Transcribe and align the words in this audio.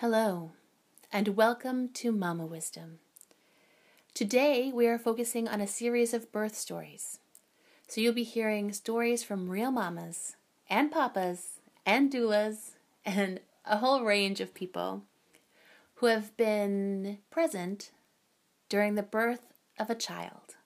Hello, 0.00 0.52
and 1.12 1.36
welcome 1.36 1.90
to 1.90 2.10
Mama 2.10 2.46
Wisdom. 2.46 3.00
Today 4.14 4.72
we 4.72 4.86
are 4.86 4.98
focusing 4.98 5.46
on 5.46 5.60
a 5.60 5.66
series 5.66 6.14
of 6.14 6.32
birth 6.32 6.56
stories. 6.56 7.18
So 7.86 8.00
you'll 8.00 8.14
be 8.14 8.22
hearing 8.22 8.72
stories 8.72 9.22
from 9.22 9.50
real 9.50 9.70
mamas 9.70 10.36
and 10.70 10.90
papas 10.90 11.60
and 11.84 12.10
doulas 12.10 12.76
and 13.04 13.40
a 13.66 13.76
whole 13.76 14.02
range 14.02 14.40
of 14.40 14.54
people 14.54 15.02
who 15.96 16.06
have 16.06 16.34
been 16.38 17.18
present 17.30 17.90
during 18.70 18.94
the 18.94 19.02
birth 19.02 19.52
of 19.78 19.90
a 19.90 19.94
child. 19.94 20.56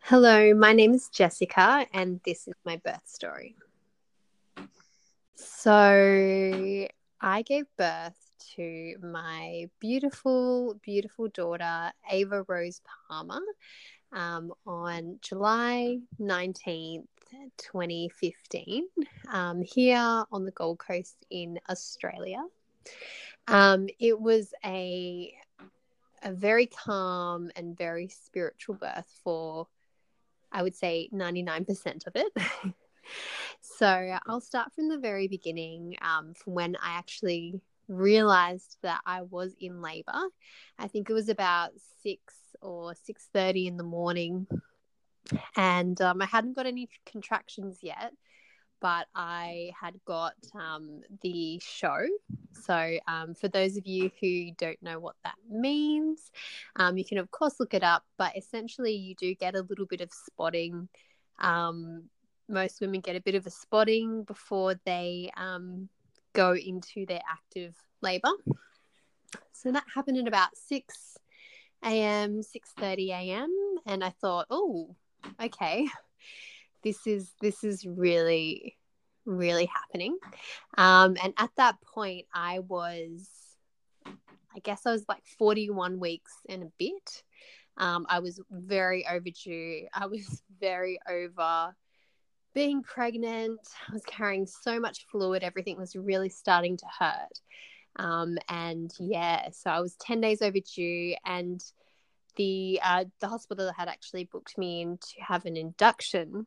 Hello, 0.00 0.54
my 0.54 0.72
name 0.72 0.94
is 0.94 1.08
Jessica, 1.08 1.86
and 1.94 2.18
this 2.24 2.48
is 2.48 2.54
my 2.64 2.78
birth 2.78 3.06
story. 3.06 3.54
So, 5.36 6.88
I 7.20 7.42
gave 7.42 7.66
birth 7.76 8.18
to 8.56 8.94
my 9.02 9.68
beautiful, 9.78 10.74
beautiful 10.82 11.28
daughter, 11.28 11.92
Ava 12.10 12.44
Rose 12.48 12.80
Palmer, 13.08 13.40
um, 14.12 14.52
on 14.66 15.18
July 15.20 15.98
19th, 16.18 17.04
2015, 17.58 18.86
um, 19.28 19.62
here 19.62 20.24
on 20.32 20.44
the 20.44 20.50
Gold 20.52 20.78
Coast 20.78 21.16
in 21.30 21.60
Australia. 21.68 22.42
Um, 23.46 23.88
it 23.98 24.18
was 24.18 24.54
a 24.64 25.34
a 26.22 26.32
very 26.32 26.66
calm 26.66 27.50
and 27.56 27.76
very 27.76 28.08
spiritual 28.08 28.74
birth 28.74 29.10
for, 29.24 29.66
I 30.52 30.62
would 30.62 30.74
say, 30.74 31.08
99% 31.14 32.06
of 32.06 32.14
it. 32.14 32.32
So 33.60 34.18
I'll 34.26 34.40
start 34.40 34.72
from 34.74 34.88
the 34.88 34.98
very 34.98 35.28
beginning, 35.28 35.96
um, 36.02 36.34
from 36.34 36.54
when 36.54 36.76
I 36.76 36.98
actually 36.98 37.60
realized 37.88 38.76
that 38.82 39.00
I 39.06 39.22
was 39.22 39.54
in 39.60 39.82
labor. 39.82 40.20
I 40.78 40.88
think 40.88 41.10
it 41.10 41.14
was 41.14 41.28
about 41.28 41.70
six 42.02 42.34
or 42.60 42.94
six 42.94 43.28
thirty 43.32 43.66
in 43.66 43.76
the 43.76 43.84
morning, 43.84 44.46
and 45.56 46.00
um, 46.00 46.22
I 46.22 46.26
hadn't 46.26 46.56
got 46.56 46.66
any 46.66 46.88
contractions 47.06 47.78
yet. 47.82 48.12
But 48.80 49.08
I 49.14 49.72
had 49.78 49.94
got 50.06 50.32
um, 50.54 51.02
the 51.20 51.60
show. 51.62 52.06
So, 52.52 52.96
um, 53.06 53.34
for 53.34 53.46
those 53.48 53.76
of 53.76 53.86
you 53.86 54.10
who 54.20 54.52
don't 54.56 54.82
know 54.82 54.98
what 54.98 55.16
that 55.22 55.34
means, 55.50 56.30
um, 56.76 56.96
you 56.96 57.04
can, 57.04 57.18
of 57.18 57.30
course, 57.30 57.60
look 57.60 57.74
it 57.74 57.82
up. 57.82 58.04
But 58.16 58.38
essentially, 58.38 58.92
you 58.92 59.14
do 59.14 59.34
get 59.34 59.54
a 59.54 59.60
little 59.60 59.84
bit 59.84 60.00
of 60.00 60.10
spotting 60.12 60.88
um, 61.40 62.04
most 62.50 62.80
women 62.80 63.00
get 63.00 63.16
a 63.16 63.20
bit 63.20 63.34
of 63.34 63.46
a 63.46 63.50
spotting 63.50 64.24
before 64.24 64.74
they 64.84 65.30
um, 65.36 65.88
go 66.32 66.54
into 66.54 67.06
their 67.06 67.20
active 67.30 67.74
labor. 68.02 68.30
So 69.52 69.72
that 69.72 69.84
happened 69.94 70.18
at 70.18 70.28
about 70.28 70.56
6 70.56 71.18
a.m., 71.84 72.42
6:30 72.42 73.10
a.m. 73.10 73.76
and 73.86 74.02
I 74.04 74.10
thought, 74.10 74.46
"Oh, 74.50 74.96
okay. 75.42 75.88
This 76.82 77.06
is 77.06 77.30
this 77.40 77.62
is 77.62 77.86
really 77.86 78.76
really 79.26 79.66
happening." 79.66 80.16
Um, 80.76 81.16
and 81.22 81.34
at 81.36 81.50
that 81.56 81.76
point 81.82 82.26
I 82.32 82.60
was 82.60 83.28
I 84.54 84.58
guess 84.60 84.86
I 84.86 84.92
was 84.92 85.04
like 85.08 85.24
41 85.38 86.00
weeks 86.00 86.32
and 86.48 86.64
a 86.64 86.72
bit. 86.78 87.22
Um, 87.76 88.04
I 88.08 88.18
was 88.18 88.40
very 88.50 89.06
overdue. 89.06 89.86
I 89.94 90.06
was 90.06 90.42
very 90.60 90.98
over 91.08 91.74
being 92.54 92.82
pregnant, 92.82 93.60
I 93.88 93.92
was 93.92 94.02
carrying 94.06 94.46
so 94.46 94.80
much 94.80 95.06
fluid, 95.10 95.42
everything 95.42 95.76
was 95.76 95.94
really 95.96 96.28
starting 96.28 96.76
to 96.76 96.86
hurt. 96.98 97.40
Um, 97.96 98.38
and 98.48 98.92
yeah, 98.98 99.50
so 99.50 99.70
I 99.70 99.80
was 99.80 99.96
10 99.96 100.20
days 100.20 100.42
overdue, 100.42 101.14
and 101.24 101.62
the 102.36 102.80
uh, 102.82 103.04
the 103.20 103.28
hospital 103.28 103.72
had 103.76 103.88
actually 103.88 104.24
booked 104.24 104.56
me 104.56 104.82
in 104.82 104.98
to 104.98 105.20
have 105.20 105.44
an 105.44 105.56
induction 105.56 106.46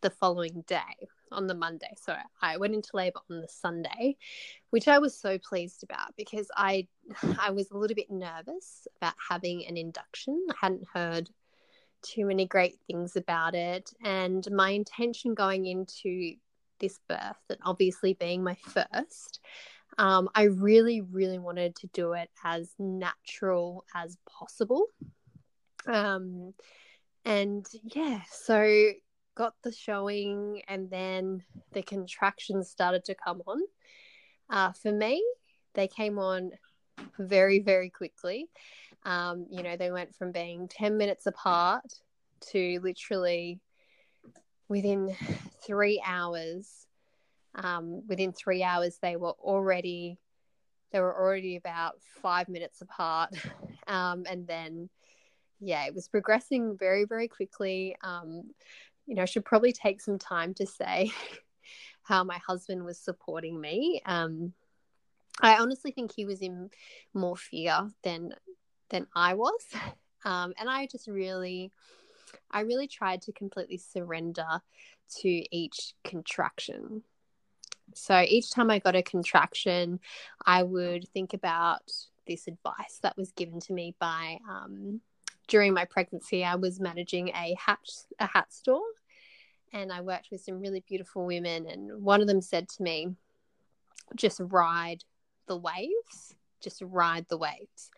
the 0.00 0.10
following 0.10 0.64
day 0.66 1.08
on 1.30 1.46
the 1.46 1.54
Monday. 1.54 1.94
So 2.00 2.14
I 2.42 2.56
went 2.56 2.74
into 2.74 2.90
labor 2.94 3.20
on 3.30 3.40
the 3.40 3.48
Sunday, 3.48 4.16
which 4.70 4.88
I 4.88 4.98
was 4.98 5.18
so 5.18 5.38
pleased 5.38 5.82
about 5.84 6.16
because 6.16 6.48
I 6.56 6.88
I 7.40 7.50
was 7.50 7.70
a 7.70 7.76
little 7.76 7.94
bit 7.94 8.10
nervous 8.10 8.86
about 9.00 9.14
having 9.28 9.66
an 9.66 9.76
induction. 9.76 10.46
I 10.50 10.54
hadn't 10.60 10.86
heard 10.92 11.30
too 12.02 12.26
many 12.26 12.46
great 12.46 12.78
things 12.86 13.16
about 13.16 13.54
it. 13.54 13.90
And 14.04 14.46
my 14.50 14.70
intention 14.70 15.34
going 15.34 15.66
into 15.66 16.34
this 16.78 16.98
birth, 17.08 17.42
and 17.48 17.58
obviously 17.64 18.14
being 18.14 18.42
my 18.42 18.54
first, 18.54 19.40
um, 19.98 20.28
I 20.34 20.44
really, 20.44 21.00
really 21.00 21.38
wanted 21.38 21.76
to 21.76 21.86
do 21.88 22.12
it 22.12 22.30
as 22.44 22.70
natural 22.78 23.84
as 23.94 24.16
possible. 24.28 24.86
Um, 25.86 26.54
and 27.24 27.66
yeah, 27.82 28.20
so 28.30 28.92
got 29.34 29.54
the 29.62 29.72
showing, 29.72 30.62
and 30.68 30.90
then 30.90 31.42
the 31.72 31.82
contractions 31.82 32.70
started 32.70 33.04
to 33.06 33.14
come 33.14 33.42
on. 33.46 33.60
Uh, 34.48 34.72
for 34.72 34.92
me, 34.92 35.24
they 35.74 35.86
came 35.88 36.18
on 36.18 36.52
very, 37.18 37.60
very 37.60 37.90
quickly. 37.90 38.48
Um, 39.04 39.46
you 39.50 39.62
know, 39.62 39.76
they 39.76 39.90
went 39.90 40.14
from 40.14 40.32
being 40.32 40.68
10 40.68 40.96
minutes 40.96 41.26
apart 41.26 41.84
to 42.52 42.80
literally 42.82 43.60
within 44.68 45.14
three 45.66 46.02
hours. 46.04 46.86
Um, 47.54 48.06
within 48.06 48.32
three 48.32 48.62
hours, 48.62 48.98
they 49.02 49.16
were 49.16 49.34
already 49.42 50.18
they 50.92 51.00
were 51.00 51.14
already 51.14 51.56
about 51.56 52.00
five 52.20 52.48
minutes 52.48 52.80
apart, 52.80 53.30
um, 53.86 54.24
and 54.28 54.46
then 54.46 54.88
yeah, 55.60 55.86
it 55.86 55.94
was 55.94 56.08
progressing 56.08 56.76
very 56.78 57.04
very 57.04 57.28
quickly. 57.28 57.96
Um, 58.02 58.52
you 59.06 59.16
know, 59.16 59.22
I 59.22 59.26
should 59.26 59.44
probably 59.44 59.72
take 59.72 60.00
some 60.00 60.18
time 60.18 60.54
to 60.54 60.66
say 60.66 61.10
how 62.02 62.22
my 62.22 62.38
husband 62.46 62.84
was 62.84 62.98
supporting 62.98 63.60
me. 63.60 64.00
Um, 64.06 64.52
I 65.40 65.56
honestly 65.56 65.90
think 65.90 66.12
he 66.12 66.24
was 66.24 66.40
in 66.40 66.70
more 67.14 67.36
fear 67.36 67.88
than 68.04 68.34
than 68.90 69.06
I 69.14 69.34
was. 69.34 69.64
Um, 70.24 70.52
and 70.58 70.68
I 70.68 70.86
just 70.86 71.08
really, 71.08 71.72
I 72.50 72.60
really 72.60 72.86
tried 72.86 73.22
to 73.22 73.32
completely 73.32 73.78
surrender 73.78 74.60
to 75.20 75.56
each 75.56 75.94
contraction. 76.04 77.02
So 77.94 78.20
each 78.20 78.50
time 78.50 78.70
I 78.70 78.78
got 78.78 78.94
a 78.94 79.02
contraction, 79.02 79.98
I 80.44 80.62
would 80.62 81.08
think 81.08 81.34
about 81.34 81.90
this 82.26 82.46
advice 82.46 83.00
that 83.02 83.16
was 83.16 83.32
given 83.32 83.60
to 83.60 83.72
me 83.72 83.94
by 83.98 84.38
um, 84.48 85.00
during 85.48 85.74
my 85.74 85.84
pregnancy. 85.84 86.44
I 86.44 86.54
was 86.54 86.78
managing 86.78 87.28
a 87.30 87.56
hat 87.58 87.80
a 88.18 88.26
hat 88.26 88.52
store, 88.52 88.84
and 89.72 89.92
I 89.92 90.00
worked 90.02 90.28
with 90.30 90.42
some 90.42 90.60
really 90.60 90.84
beautiful 90.86 91.26
women. 91.26 91.66
And 91.66 92.02
one 92.02 92.20
of 92.20 92.28
them 92.28 92.40
said 92.40 92.68
to 92.68 92.82
me, 92.82 93.08
"Just 94.14 94.40
ride 94.40 95.02
the 95.46 95.56
waves, 95.56 96.34
just 96.60 96.82
ride 96.82 97.26
the 97.28 97.38
waves. 97.38 97.90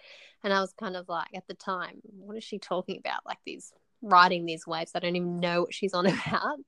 And 0.45 0.53
I 0.53 0.61
was 0.61 0.73
kind 0.73 0.97
of 0.97 1.09
like, 1.09 1.29
at 1.35 1.47
the 1.47 1.55
time, 1.55 2.01
what 2.05 2.37
is 2.37 2.45
she 2.45 2.59
talking 2.59 2.99
about? 2.99 3.25
Like 3.25 3.39
these 3.47 3.73
riding 4.03 4.45
these 4.45 4.67
waves. 4.67 4.93
I 4.95 4.99
don't 4.99 5.17
even 5.17 5.41
know 5.41 5.63
what 5.63 5.75
she's 5.75 5.95
on 5.95 6.07
about. 6.27 6.59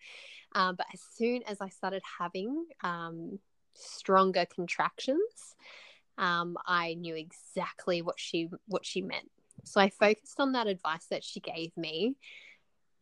Um, 0.54 0.76
but 0.76 0.86
as 0.94 1.00
soon 1.14 1.42
as 1.48 1.60
I 1.60 1.68
started 1.68 2.02
having 2.18 2.66
um, 2.82 3.38
stronger 3.74 4.46
contractions, 4.46 5.56
um, 6.16 6.56
I 6.64 6.94
knew 6.94 7.16
exactly 7.16 8.02
what 8.02 8.20
she 8.20 8.48
what 8.66 8.86
she 8.86 9.02
meant. 9.02 9.30
So 9.64 9.80
I 9.80 9.90
focused 9.90 10.38
on 10.38 10.52
that 10.52 10.68
advice 10.68 11.06
that 11.10 11.24
she 11.24 11.40
gave 11.40 11.76
me, 11.76 12.14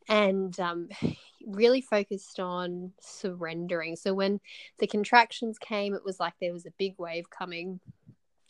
and 0.09 0.59
um, 0.59 0.89
really 1.45 1.81
focused 1.81 2.39
on 2.39 2.93
surrendering. 2.99 3.95
So 3.95 4.13
when 4.13 4.39
the 4.79 4.87
contractions 4.87 5.59
came, 5.59 5.93
it 5.93 6.03
was 6.03 6.19
like 6.19 6.33
there 6.41 6.53
was 6.53 6.65
a 6.65 6.73
big 6.79 6.95
wave 6.97 7.29
coming, 7.29 7.79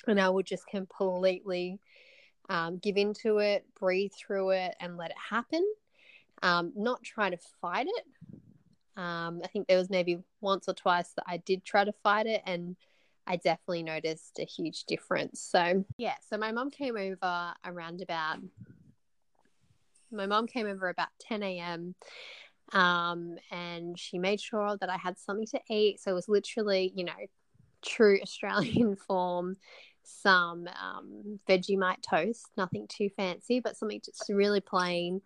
and 0.08 0.20
I 0.20 0.30
would 0.30 0.46
just 0.46 0.66
completely 0.68 1.80
um, 2.50 2.78
give 2.78 2.98
into 2.98 3.38
it, 3.38 3.66
breathe 3.80 4.12
through 4.18 4.52
it, 4.52 4.76
and 4.80 4.98
let 4.98 5.12
it 5.12 5.18
happen. 5.30 5.66
Um, 6.42 6.74
not 6.76 7.04
try 7.04 7.30
to 7.30 7.38
fight 7.62 7.88
it. 7.88 8.06
Um, 8.96 9.42
I 9.44 9.48
think 9.48 9.68
there 9.68 9.78
was 9.78 9.90
maybe 9.90 10.20
once 10.42 10.68
or 10.68 10.74
twice 10.74 11.14
that 11.16 11.26
I 11.28 11.38
did 11.38 11.64
try 11.64 11.84
to 11.84 11.94
fight 12.04 12.28
it, 12.28 12.42
and 12.46 12.76
I 13.26 13.38
definitely 13.38 13.84
noticed 13.84 14.40
a 14.40 14.46
huge 14.46 14.84
difference. 14.86 15.42
So, 15.42 15.86
yeah, 15.98 16.16
so 16.30 16.38
my 16.38 16.52
mom 16.52 16.70
came 16.70 16.98
over 16.98 17.54
around 17.66 18.02
about 18.02 18.40
my 20.14 20.26
mom 20.26 20.48
came 20.48 20.68
over 20.68 20.90
about 20.90 21.10
10 21.20 21.44
a.m. 21.44 21.96
Um, 22.72 23.36
and 23.52 23.98
she 23.98 24.18
made 24.20 24.40
sure 24.40 24.78
that 24.80 24.90
I 24.90 24.98
had 24.98 25.18
something 25.18 25.48
to 25.48 25.60
eat. 25.70 26.00
So 26.00 26.12
it 26.12 26.16
was 26.16 26.30
literally, 26.30 26.94
you 26.96 27.04
know, 27.04 27.14
true 27.84 28.20
Australian 28.24 28.96
form, 28.96 29.58
some 30.04 30.68
um, 30.82 31.40
Vegemite 31.48 32.02
toast, 32.08 32.50
nothing 32.58 32.88
too 32.88 33.10
fancy, 33.16 33.60
but 33.60 33.78
something 33.78 34.02
just 34.04 34.30
really 34.30 34.62
plain. 34.62 35.22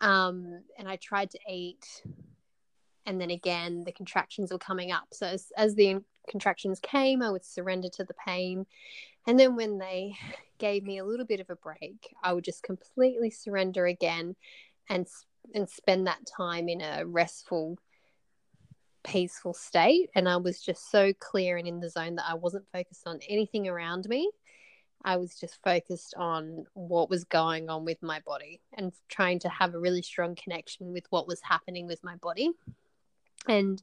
Um, 0.00 0.62
and 0.78 0.88
I 0.88 0.96
tried 0.96 1.30
to 1.30 1.38
eat, 1.48 2.02
and 3.06 3.20
then 3.20 3.30
again, 3.30 3.84
the 3.84 3.92
contractions 3.92 4.52
were 4.52 4.58
coming 4.58 4.92
up. 4.92 5.08
So 5.12 5.26
as, 5.26 5.52
as 5.56 5.74
the 5.74 6.00
contractions 6.28 6.80
came, 6.80 7.22
I 7.22 7.30
would 7.30 7.44
surrender 7.44 7.88
to 7.90 8.04
the 8.04 8.14
pain. 8.26 8.66
And 9.26 9.38
then 9.38 9.56
when 9.56 9.78
they 9.78 10.16
gave 10.58 10.84
me 10.84 10.98
a 10.98 11.04
little 11.04 11.26
bit 11.26 11.40
of 11.40 11.50
a 11.50 11.56
break, 11.56 12.14
I 12.22 12.32
would 12.32 12.44
just 12.44 12.62
completely 12.62 13.30
surrender 13.30 13.86
again 13.86 14.36
and 14.88 15.06
and 15.54 15.68
spend 15.68 16.06
that 16.06 16.26
time 16.26 16.68
in 16.68 16.80
a 16.80 17.04
restful 17.04 17.78
peaceful 19.04 19.54
state 19.54 20.10
and 20.14 20.28
I 20.28 20.36
was 20.38 20.60
just 20.60 20.90
so 20.90 21.12
clear 21.12 21.56
and 21.56 21.68
in 21.68 21.80
the 21.80 21.90
zone 21.90 22.16
that 22.16 22.26
I 22.28 22.34
wasn't 22.34 22.64
focused 22.72 23.06
on 23.06 23.20
anything 23.28 23.68
around 23.68 24.08
me. 24.08 24.30
I 25.04 25.16
was 25.16 25.38
just 25.38 25.62
focused 25.62 26.14
on 26.16 26.64
what 26.72 27.10
was 27.10 27.24
going 27.24 27.68
on 27.68 27.84
with 27.84 28.02
my 28.02 28.20
body 28.20 28.62
and 28.72 28.92
trying 29.08 29.38
to 29.40 29.50
have 29.50 29.74
a 29.74 29.78
really 29.78 30.00
strong 30.00 30.34
connection 30.34 30.92
with 30.92 31.04
what 31.10 31.28
was 31.28 31.42
happening 31.42 31.86
with 31.86 32.02
my 32.02 32.16
body. 32.16 32.50
And 33.46 33.82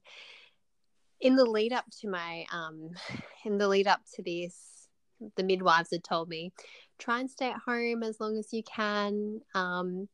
in 1.22 1.36
the 1.36 1.46
lead 1.46 1.72
up 1.72 1.86
to 2.02 2.10
my 2.10 2.46
um 2.52 2.90
in 3.46 3.58
the 3.58 3.68
lead 3.68 3.88
up 3.88 4.02
to 4.16 4.24
this 4.24 4.88
the 5.36 5.44
midwives 5.44 5.92
had 5.92 6.04
told 6.04 6.28
me 6.28 6.52
try 6.98 7.20
and 7.20 7.30
stay 7.30 7.50
at 7.52 7.62
home 7.66 8.02
as 8.04 8.20
long 8.20 8.38
as 8.38 8.52
you 8.52 8.64
can 8.64 9.40
um 9.54 10.10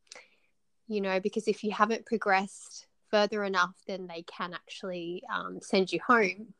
you 0.87 0.99
know 0.99 1.19
because 1.19 1.47
if 1.47 1.63
you 1.63 1.71
haven't 1.71 2.05
progressed 2.05 2.87
further 3.09 3.43
enough 3.43 3.75
then 3.87 4.07
they 4.07 4.23
can 4.23 4.53
actually 4.53 5.23
um, 5.33 5.59
send 5.61 5.91
you 5.91 5.99
home. 6.05 6.53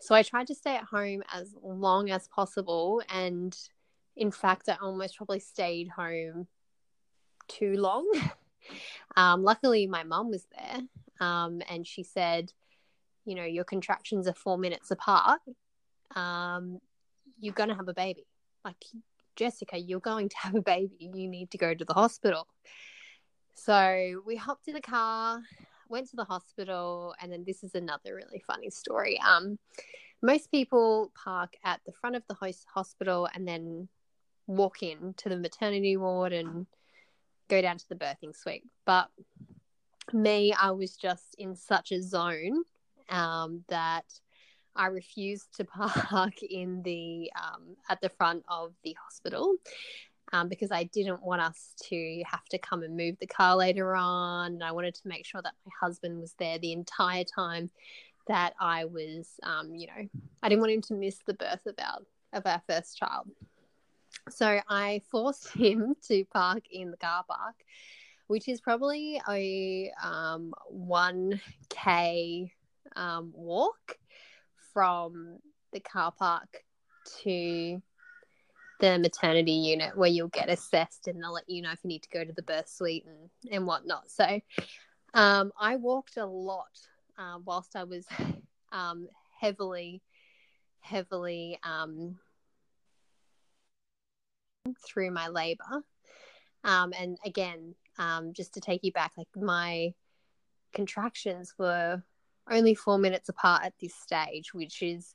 So 0.00 0.14
i 0.14 0.22
tried 0.22 0.46
to 0.48 0.54
stay 0.54 0.76
at 0.76 0.84
home 0.84 1.22
as 1.32 1.54
long 1.62 2.10
as 2.10 2.28
possible 2.28 3.02
and 3.12 3.56
in 4.16 4.30
fact 4.30 4.68
i 4.68 4.76
almost 4.80 5.16
probably 5.16 5.40
stayed 5.40 5.88
home 5.88 6.46
too 7.48 7.74
long. 7.76 8.10
Um, 9.16 9.42
luckily 9.44 9.86
my 9.86 10.04
mum 10.04 10.30
was 10.30 10.46
there 10.54 10.80
um, 11.26 11.62
and 11.70 11.86
she 11.86 12.02
said 12.02 12.52
you 13.24 13.34
know 13.34 13.44
your 13.44 13.64
contractions 13.64 14.28
are 14.28 14.34
four 14.34 14.58
minutes 14.58 14.90
apart. 14.90 15.40
Um, 16.14 16.78
you're 17.40 17.54
going 17.54 17.70
to 17.70 17.74
have 17.74 17.88
a 17.88 17.94
baby. 17.94 18.26
Like 18.66 18.84
jessica 19.36 19.78
you're 19.78 20.00
going 20.00 20.28
to 20.28 20.36
have 20.38 20.54
a 20.54 20.60
baby. 20.60 21.10
You 21.14 21.28
need 21.28 21.50
to 21.52 21.58
go 21.58 21.72
to 21.72 21.84
the 21.84 21.94
hospital 21.94 22.46
so 23.64 24.22
we 24.26 24.36
hopped 24.36 24.68
in 24.68 24.74
the 24.74 24.80
car 24.80 25.40
went 25.88 26.08
to 26.10 26.16
the 26.16 26.24
hospital 26.24 27.14
and 27.20 27.32
then 27.32 27.44
this 27.46 27.64
is 27.64 27.74
another 27.74 28.14
really 28.14 28.42
funny 28.46 28.70
story. 28.70 29.18
Um, 29.20 29.58
most 30.22 30.50
people 30.50 31.12
park 31.14 31.54
at 31.64 31.80
the 31.86 31.92
front 31.92 32.16
of 32.16 32.22
the 32.28 32.54
hospital 32.66 33.28
and 33.34 33.46
then 33.46 33.88
walk 34.46 34.82
in 34.82 35.14
to 35.18 35.28
the 35.28 35.36
maternity 35.36 35.96
ward 35.96 36.32
and 36.32 36.66
go 37.48 37.62
down 37.62 37.78
to 37.78 37.88
the 37.88 37.94
birthing 37.94 38.36
suite. 38.36 38.64
But 38.84 39.08
me 40.12 40.54
i 40.54 40.70
was 40.70 40.96
just 40.96 41.34
in 41.36 41.54
such 41.54 41.92
a 41.92 42.02
zone 42.02 42.62
um, 43.10 43.62
that 43.68 44.06
I 44.74 44.86
refused 44.86 45.56
to 45.56 45.64
park 45.64 46.42
in 46.42 46.82
the 46.82 47.30
um, 47.36 47.76
at 47.90 48.00
the 48.00 48.08
front 48.08 48.44
of 48.48 48.72
the 48.84 48.96
hospital 49.02 49.56
um, 50.32 50.48
because 50.48 50.70
I 50.70 50.84
didn't 50.84 51.22
want 51.22 51.40
us 51.40 51.74
to 51.88 52.22
have 52.26 52.44
to 52.46 52.58
come 52.58 52.82
and 52.82 52.96
move 52.96 53.16
the 53.18 53.26
car 53.26 53.56
later 53.56 53.94
on. 53.94 54.54
And 54.54 54.64
I 54.64 54.72
wanted 54.72 54.94
to 54.96 55.08
make 55.08 55.24
sure 55.24 55.42
that 55.42 55.54
my 55.64 55.72
husband 55.80 56.20
was 56.20 56.34
there 56.38 56.58
the 56.58 56.72
entire 56.72 57.24
time 57.24 57.70
that 58.26 58.54
I 58.60 58.84
was, 58.84 59.28
um, 59.42 59.74
you 59.74 59.86
know, 59.86 60.08
I 60.42 60.48
didn't 60.48 60.60
want 60.60 60.72
him 60.72 60.82
to 60.82 60.94
miss 60.94 61.18
the 61.26 61.34
birth 61.34 61.66
of 61.66 61.74
our 61.78 61.98
of 62.34 62.46
our 62.46 62.60
first 62.68 62.98
child. 62.98 63.28
So 64.30 64.60
I 64.68 65.00
forced 65.10 65.48
him 65.54 65.94
to 66.08 66.24
park 66.26 66.64
in 66.70 66.90
the 66.90 66.96
car 66.98 67.24
park, 67.28 67.54
which 68.26 68.48
is 68.48 68.60
probably 68.60 69.20
a 69.28 69.90
um, 70.02 70.52
1k 70.74 72.50
um, 72.96 73.32
walk 73.34 73.98
from 74.74 75.38
the 75.72 75.80
car 75.80 76.12
park 76.12 76.64
to 77.22 77.80
the 78.78 78.98
maternity 78.98 79.52
unit 79.52 79.96
where 79.96 80.08
you'll 80.08 80.28
get 80.28 80.48
assessed 80.48 81.08
and 81.08 81.22
they'll 81.22 81.32
let 81.32 81.48
you 81.48 81.62
know 81.62 81.72
if 81.72 81.80
you 81.82 81.88
need 81.88 82.02
to 82.02 82.08
go 82.10 82.24
to 82.24 82.32
the 82.32 82.42
birth 82.42 82.68
suite 82.68 83.04
and, 83.06 83.52
and 83.52 83.66
whatnot. 83.66 84.10
So 84.10 84.40
um, 85.14 85.52
I 85.58 85.76
walked 85.76 86.16
a 86.16 86.26
lot 86.26 86.78
uh, 87.18 87.38
whilst 87.44 87.74
I 87.76 87.84
was 87.84 88.06
um, 88.72 89.08
heavily, 89.40 90.02
heavily 90.80 91.58
um, 91.64 92.18
through 94.86 95.10
my 95.10 95.28
labor. 95.28 95.82
Um, 96.64 96.92
and 96.98 97.18
again, 97.24 97.74
um, 97.98 98.32
just 98.32 98.54
to 98.54 98.60
take 98.60 98.84
you 98.84 98.92
back, 98.92 99.12
like 99.16 99.28
my 99.34 99.92
contractions 100.72 101.54
were 101.58 102.02
only 102.50 102.74
four 102.74 102.98
minutes 102.98 103.28
apart 103.28 103.64
at 103.64 103.74
this 103.80 103.94
stage, 103.94 104.54
which 104.54 104.82
is 104.82 105.14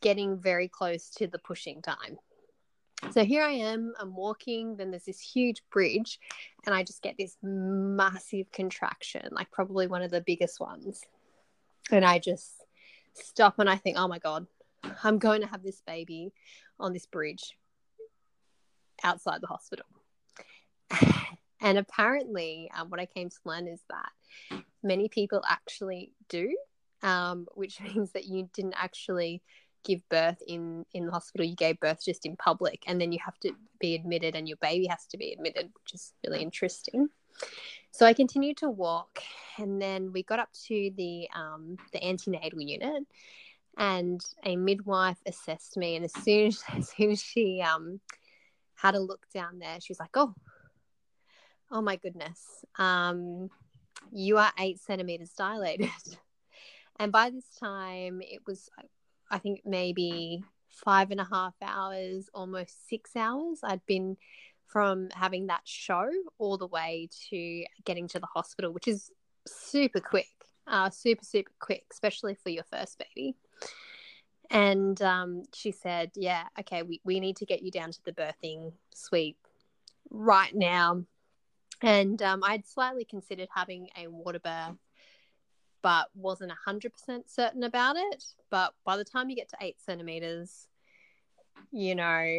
getting 0.00 0.38
very 0.38 0.68
close 0.68 1.10
to 1.10 1.26
the 1.26 1.38
pushing 1.38 1.82
time. 1.82 2.18
So 3.12 3.24
here 3.24 3.42
I 3.42 3.52
am, 3.52 3.94
I'm 3.98 4.14
walking, 4.14 4.76
then 4.76 4.90
there's 4.90 5.04
this 5.04 5.20
huge 5.20 5.62
bridge, 5.72 6.20
and 6.66 6.74
I 6.74 6.84
just 6.84 7.02
get 7.02 7.16
this 7.18 7.36
massive 7.42 8.52
contraction, 8.52 9.28
like 9.32 9.50
probably 9.50 9.86
one 9.86 10.02
of 10.02 10.10
the 10.10 10.20
biggest 10.20 10.60
ones. 10.60 11.00
And 11.90 12.04
I 12.04 12.18
just 12.18 12.50
stop 13.14 13.58
and 13.58 13.68
I 13.68 13.76
think, 13.76 13.96
oh 13.98 14.06
my 14.06 14.18
God, 14.18 14.46
I'm 15.02 15.18
going 15.18 15.40
to 15.40 15.46
have 15.46 15.62
this 15.62 15.82
baby 15.86 16.32
on 16.78 16.92
this 16.92 17.06
bridge 17.06 17.56
outside 19.02 19.40
the 19.40 19.46
hospital. 19.46 19.86
and 21.60 21.78
apparently, 21.78 22.70
um, 22.76 22.90
what 22.90 23.00
I 23.00 23.06
came 23.06 23.28
to 23.28 23.38
learn 23.44 23.66
is 23.66 23.80
that 23.88 24.62
many 24.82 25.08
people 25.08 25.42
actually 25.48 26.12
do, 26.28 26.56
um, 27.02 27.46
which 27.54 27.80
means 27.94 28.12
that 28.12 28.26
you 28.26 28.48
didn't 28.52 28.74
actually 28.76 29.42
give 29.84 30.06
birth 30.08 30.42
in 30.46 30.84
in 30.92 31.06
the 31.06 31.12
hospital 31.12 31.46
you 31.46 31.56
gave 31.56 31.80
birth 31.80 32.04
just 32.04 32.26
in 32.26 32.36
public 32.36 32.82
and 32.86 33.00
then 33.00 33.12
you 33.12 33.18
have 33.24 33.38
to 33.40 33.52
be 33.78 33.94
admitted 33.94 34.34
and 34.34 34.48
your 34.48 34.58
baby 34.58 34.86
has 34.86 35.06
to 35.06 35.16
be 35.16 35.32
admitted 35.32 35.70
which 35.74 35.94
is 35.94 36.12
really 36.26 36.42
interesting. 36.42 37.08
So 37.92 38.06
i 38.06 38.12
continued 38.12 38.58
to 38.58 38.70
walk 38.70 39.20
and 39.58 39.80
then 39.80 40.12
we 40.12 40.22
got 40.22 40.38
up 40.38 40.52
to 40.66 40.90
the 40.96 41.28
um, 41.34 41.76
the 41.92 42.04
antenatal 42.04 42.60
unit 42.60 43.04
and 43.78 44.20
a 44.44 44.56
midwife 44.56 45.18
assessed 45.26 45.76
me 45.76 45.96
and 45.96 46.04
as 46.04 46.12
soon 46.12 46.46
as, 46.48 46.62
as 46.76 46.90
soon 46.90 47.10
as 47.10 47.22
she 47.22 47.62
um, 47.62 48.00
had 48.74 48.94
a 48.94 49.00
look 49.00 49.26
down 49.32 49.58
there 49.58 49.80
she 49.80 49.92
was 49.92 50.00
like 50.00 50.14
oh 50.14 50.34
oh 51.70 51.80
my 51.80 51.96
goodness 51.96 52.64
um, 52.78 53.48
you 54.12 54.38
are 54.38 54.52
eight 54.58 54.80
centimeters 54.80 55.30
dilated. 55.30 55.90
And 56.98 57.10
by 57.10 57.30
this 57.30 57.46
time 57.58 58.20
it 58.20 58.40
was 58.46 58.68
I 59.30 59.38
think 59.38 59.62
maybe 59.64 60.42
five 60.68 61.10
and 61.10 61.20
a 61.20 61.28
half 61.30 61.54
hours, 61.62 62.28
almost 62.34 62.88
six 62.88 63.16
hours. 63.16 63.60
I'd 63.62 63.84
been 63.86 64.16
from 64.66 65.08
having 65.12 65.48
that 65.48 65.62
show 65.64 66.08
all 66.38 66.56
the 66.56 66.66
way 66.66 67.08
to 67.28 67.64
getting 67.84 68.08
to 68.08 68.20
the 68.20 68.26
hospital, 68.26 68.72
which 68.72 68.88
is 68.88 69.10
super 69.46 70.00
quick, 70.00 70.30
uh, 70.66 70.90
super, 70.90 71.24
super 71.24 71.52
quick, 71.58 71.84
especially 71.92 72.34
for 72.34 72.50
your 72.50 72.64
first 72.64 73.02
baby. 73.14 73.34
And 74.50 75.00
um, 75.02 75.44
she 75.54 75.70
said, 75.70 76.10
Yeah, 76.14 76.44
okay, 76.58 76.82
we, 76.82 77.00
we 77.04 77.20
need 77.20 77.36
to 77.36 77.46
get 77.46 77.62
you 77.62 77.70
down 77.70 77.92
to 77.92 78.04
the 78.04 78.12
birthing 78.12 78.72
suite 78.94 79.36
right 80.10 80.54
now. 80.54 81.04
And 81.82 82.20
um, 82.22 82.42
I'd 82.44 82.66
slightly 82.66 83.04
considered 83.04 83.48
having 83.54 83.88
a 83.96 84.08
water 84.08 84.40
birth 84.40 84.76
but 85.82 86.08
wasn't 86.14 86.52
100% 86.66 86.90
certain 87.26 87.62
about 87.62 87.96
it. 87.96 88.24
But 88.50 88.74
by 88.84 88.96
the 88.96 89.04
time 89.04 89.30
you 89.30 89.36
get 89.36 89.48
to 89.50 89.56
eight 89.60 89.80
centimeters, 89.80 90.66
you 91.70 91.94
know, 91.94 92.38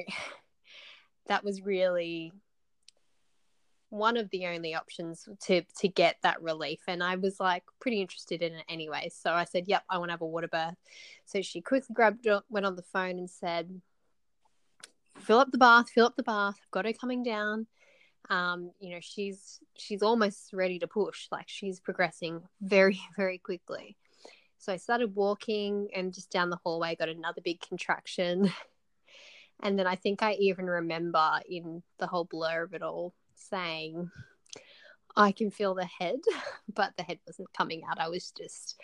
that 1.27 1.43
was 1.43 1.61
really 1.61 2.31
one 3.89 4.15
of 4.15 4.29
the 4.29 4.47
only 4.47 4.73
options 4.73 5.27
to 5.41 5.61
to 5.77 5.87
get 5.89 6.15
that 6.23 6.41
relief. 6.41 6.79
And 6.87 7.03
i 7.03 7.15
was 7.15 7.39
like 7.39 7.63
pretty 7.81 8.01
interested 8.01 8.41
in 8.41 8.53
it 8.53 8.65
anyway. 8.69 9.09
So 9.13 9.31
i 9.33 9.43
said 9.43 9.67
yep 9.67 9.83
i 9.89 9.97
want 9.97 10.09
to 10.09 10.13
have 10.13 10.21
a 10.21 10.25
water 10.25 10.47
birth 10.47 10.77
so 11.25 11.41
she 11.41 11.61
quickly 11.61 11.93
grabbed 11.93 12.25
went 12.49 12.65
on 12.65 12.77
the 12.77 12.81
phone 12.81 13.19
and 13.19 13.29
said 13.29 13.81
fill 15.17 15.39
up 15.39 15.51
the 15.51 15.57
bath 15.57 15.89
fill 15.89 16.05
up 16.05 16.15
the 16.15 16.23
bath. 16.23 16.55
I've 16.57 16.71
got 16.71 16.85
her 16.85 16.93
coming 16.93 17.21
down 17.21 17.67
um, 18.29 18.71
you 18.79 18.91
know, 18.91 18.99
she's 19.01 19.59
she's 19.77 20.03
almost 20.03 20.53
ready 20.53 20.79
to 20.79 20.87
push. 20.87 21.27
Like 21.31 21.47
she's 21.47 21.79
progressing 21.79 22.41
very, 22.61 22.99
very 23.17 23.37
quickly. 23.37 23.97
So 24.57 24.71
I 24.71 24.77
started 24.77 25.15
walking 25.15 25.89
and 25.95 26.13
just 26.13 26.31
down 26.31 26.51
the 26.51 26.59
hallway 26.63 26.95
got 26.95 27.09
another 27.09 27.41
big 27.43 27.61
contraction. 27.61 28.53
and 29.63 29.77
then 29.77 29.87
I 29.87 29.95
think 29.95 30.21
I 30.21 30.33
even 30.33 30.67
remember 30.67 31.39
in 31.49 31.81
the 31.97 32.05
whole 32.05 32.25
blur 32.25 32.63
of 32.63 32.73
it 32.73 32.83
all 32.83 33.13
saying, 33.33 34.11
I 35.15 35.31
can 35.31 35.51
feel 35.51 35.73
the 35.73 35.85
head, 35.85 36.19
but 36.73 36.93
the 36.95 37.03
head 37.03 37.19
wasn't 37.25 37.53
coming 37.53 37.81
out. 37.89 37.99
I 37.99 38.09
was 38.09 38.31
just 38.31 38.79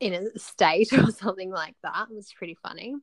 in 0.00 0.14
a 0.14 0.38
state 0.38 0.92
or 0.92 1.10
something 1.10 1.50
like 1.50 1.74
that. 1.82 2.06
It 2.10 2.14
was 2.14 2.32
pretty 2.32 2.56
funny. 2.62 2.94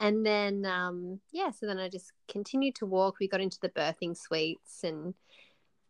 And 0.00 0.26
then, 0.26 0.66
um, 0.66 1.20
yeah, 1.30 1.50
so 1.50 1.66
then 1.66 1.78
I 1.78 1.88
just 1.88 2.12
continued 2.28 2.74
to 2.76 2.86
walk. 2.86 3.16
We 3.20 3.28
got 3.28 3.40
into 3.40 3.60
the 3.60 3.68
birthing 3.68 4.16
suites, 4.16 4.82
and 4.82 5.14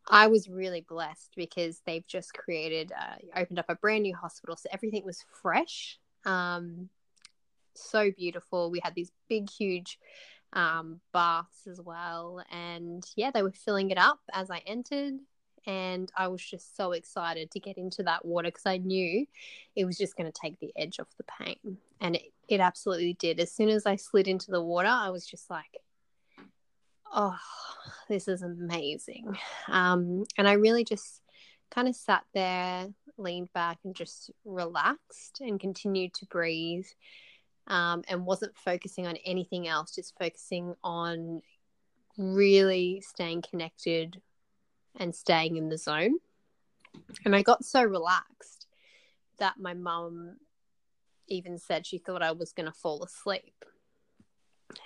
I 0.09 0.27
was 0.27 0.49
really 0.49 0.83
blessed 0.83 1.33
because 1.37 1.81
they've 1.87 2.07
just 2.07 2.35
created, 2.35 2.93
uh, 2.93 3.17
opened 3.41 3.59
up 3.59 3.71
a 3.71 3.77
brand 3.77 4.03
new 4.03 4.15
hospital. 4.15 4.57
So 4.57 4.69
everything 4.71 5.05
was 5.05 5.25
fresh. 5.43 5.99
Um, 6.27 6.91
so 7.75 8.11
beautiful. 8.11 8.71
We 8.71 8.81
had 8.83 8.95
these 8.95 9.13
big, 9.29 9.51
huge 9.51 9.99
um, 10.53 11.01
baths 11.13 11.67
as 11.67 11.81
well. 11.81 12.43
And 12.51 13.05
yeah, 13.17 13.31
they 13.31 13.43
were 13.43 13.53
filling 13.53 13.91
it 13.91 13.99
up 13.99 14.21
as 14.33 14.51
I 14.51 14.59
entered. 14.67 15.15
And 15.67 16.13
I 16.15 16.29
was 16.29 16.45
just 16.45 16.77
so 16.77 16.93
excited 16.93 17.51
to 17.53 17.61
get 17.61 17.79
into 17.79 18.03
that 18.03 18.27
water 18.27 18.49
because 18.49 18.67
I 18.67 18.77
knew 18.77 19.27
it 19.75 19.87
was 19.87 19.97
just 19.97 20.15
going 20.15 20.31
to 20.31 20.41
take 20.41 20.61
the 20.61 20.73
edge 20.77 21.01
off 21.01 21.09
the 21.17 21.25
pain. 21.25 21.79
And 22.03 22.17
it, 22.17 22.34
it 22.49 22.61
absolutely 22.61 23.15
did. 23.15 23.41
As 23.41 23.53
soon 23.53 23.69
as 23.69 23.87
I 23.87 23.97
slid 23.97 24.29
into 24.29 24.51
the 24.51 24.63
water, 24.63 24.89
I 24.89 25.11
was 25.11 25.27
just 25.27 25.51
like, 25.51 25.79
oh, 27.13 27.39
this 28.09 28.29
is 28.29 28.43
amazing. 28.43 29.37
Um, 29.69 30.25
and 30.37 30.49
I 30.49 30.55
really 30.55 30.85
just 30.85 31.23
kind 31.71 31.89
of 31.89 31.97
sat 31.97 32.25
there, 32.35 32.89
leaned 33.17 33.53
back, 33.53 33.79
and 33.85 33.95
just 33.95 34.31
relaxed 34.45 35.41
and 35.41 35.59
continued 35.59 36.15
to 36.15 36.27
breathe 36.27 36.87
um, 37.67 38.03
and 38.09 38.27
wasn't 38.27 38.57
focusing 38.57 39.07
on 39.07 39.17
anything 39.25 39.67
else, 39.67 39.95
just 39.95 40.15
focusing 40.19 40.75
on 40.83 41.41
really 42.17 43.01
staying 43.01 43.43
connected 43.43 44.21
and 44.97 45.15
staying 45.15 45.57
in 45.57 45.69
the 45.69 45.79
zone. 45.79 46.19
And 47.25 47.35
I 47.35 47.43
got 47.43 47.65
so 47.65 47.83
relaxed 47.83 48.67
that 49.39 49.59
my 49.59 49.75
mum 49.75 50.37
even 51.29 51.59
said 51.59 51.87
she 51.87 51.99
thought 51.99 52.23
I 52.23 52.33
was 52.33 52.53
going 52.53 52.67
to 52.67 52.73
fall 52.73 53.03
asleep. 53.03 53.65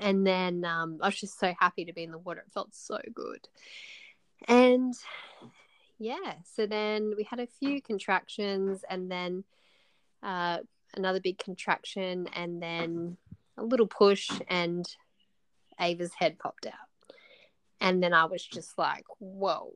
And 0.01 0.27
then 0.27 0.65
um, 0.65 0.99
I 1.03 1.09
was 1.09 1.17
just 1.21 1.39
so 1.39 1.55
happy 1.59 1.85
to 1.85 1.93
be 1.93 2.05
in 2.05 2.11
the 2.11 2.19
water. 2.19 2.41
It 2.41 2.53
felt 2.53 2.75
so 2.75 2.99
good. 3.15 3.49
And 4.47 4.95
yeah, 5.99 6.35
so 6.45 6.67
then 6.67 7.15
we 7.17 7.25
had 7.25 7.41
a 7.41 7.47
few 7.47 7.83
contractions 7.83 8.85
and 8.89 9.11
then 9.11 9.45
uh, 10.23 10.59
another 10.97 11.21
big 11.21 11.39
contraction 11.39 12.29
and 12.35 12.63
then 12.63 13.17
a 13.57 13.65
little 13.65 13.87
push 13.87 14.29
and 14.49 14.87
Ava's 15.81 16.13
head 16.15 16.39
popped 16.39 16.67
out. 16.67 16.75
And 17.81 18.03
then 18.03 18.13
I 18.13 18.25
was 18.25 18.45
just 18.45 18.77
like, 18.79 19.05
whoa, 19.19 19.73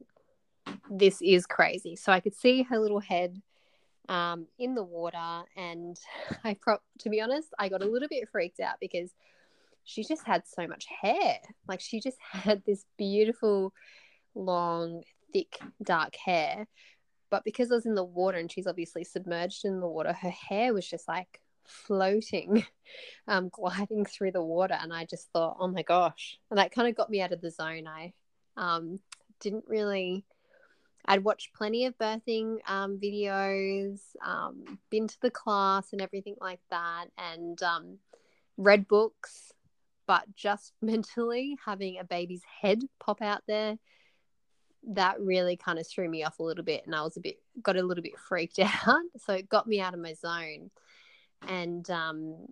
this 0.90 1.20
is 1.22 1.46
crazy. 1.46 1.96
So 1.96 2.12
I 2.12 2.20
could 2.20 2.34
see 2.34 2.62
her 2.64 2.78
little 2.78 3.00
head 3.00 3.40
um, 4.08 4.46
in 4.58 4.74
the 4.74 4.82
water. 4.82 5.42
And 5.56 5.98
I, 6.44 6.54
pro- 6.60 6.78
to 7.00 7.10
be 7.10 7.20
honest, 7.20 7.48
I 7.58 7.68
got 7.68 7.82
a 7.82 7.88
little 7.88 8.08
bit 8.08 8.28
freaked 8.28 8.60
out 8.60 8.76
because 8.80 9.10
she 9.84 10.04
just 10.04 10.24
had 10.24 10.46
so 10.46 10.66
much 10.66 10.86
hair. 11.00 11.38
Like 11.68 11.80
she 11.80 12.00
just 12.00 12.18
had 12.30 12.62
this 12.64 12.84
beautiful, 12.96 13.72
long, 14.34 15.02
thick, 15.32 15.58
dark 15.82 16.16
hair. 16.16 16.66
But 17.30 17.44
because 17.44 17.72
I 17.72 17.76
was 17.76 17.86
in 17.86 17.94
the 17.94 18.04
water 18.04 18.38
and 18.38 18.52
she's 18.52 18.66
obviously 18.66 19.04
submerged 19.04 19.64
in 19.64 19.80
the 19.80 19.88
water, 19.88 20.12
her 20.12 20.30
hair 20.30 20.74
was 20.74 20.86
just 20.86 21.08
like 21.08 21.40
floating, 21.64 22.64
um, 23.28 23.48
gliding 23.48 24.04
through 24.04 24.32
the 24.32 24.42
water. 24.42 24.76
And 24.78 24.92
I 24.92 25.06
just 25.06 25.30
thought, 25.32 25.56
oh 25.58 25.68
my 25.68 25.82
gosh. 25.82 26.38
And 26.50 26.58
that 26.58 26.72
kind 26.72 26.88
of 26.88 26.94
got 26.94 27.10
me 27.10 27.22
out 27.22 27.32
of 27.32 27.40
the 27.40 27.50
zone. 27.50 27.86
I 27.86 28.12
um, 28.56 29.00
didn't 29.40 29.64
really. 29.66 30.24
I'd 31.04 31.24
watched 31.24 31.54
plenty 31.54 31.86
of 31.86 31.98
birthing 31.98 32.58
um, 32.66 32.98
videos, 32.98 34.00
um, 34.24 34.78
been 34.90 35.08
to 35.08 35.20
the 35.20 35.30
class 35.30 35.92
and 35.92 36.00
everything 36.00 36.36
like 36.40 36.60
that, 36.70 37.06
and 37.18 37.60
um, 37.62 37.98
read 38.56 38.86
books, 38.86 39.52
but 40.06 40.24
just 40.34 40.72
mentally 40.82 41.58
having 41.64 41.98
a 41.98 42.04
baby's 42.04 42.42
head 42.60 42.82
pop 43.00 43.20
out 43.22 43.42
there 43.46 43.78
that 44.84 45.20
really 45.20 45.56
kind 45.56 45.78
of 45.78 45.86
threw 45.86 46.08
me 46.08 46.24
off 46.24 46.40
a 46.40 46.42
little 46.42 46.64
bit 46.64 46.84
and 46.86 46.94
I 46.94 47.02
was 47.02 47.16
a 47.16 47.20
bit 47.20 47.38
got 47.62 47.76
a 47.76 47.82
little 47.82 48.02
bit 48.02 48.18
freaked 48.18 48.58
out. 48.58 49.02
So 49.18 49.34
it 49.34 49.48
got 49.48 49.66
me 49.66 49.80
out 49.80 49.94
of 49.94 50.00
my 50.00 50.14
zone. 50.14 50.70
And 51.48 51.88
um, 51.90 52.46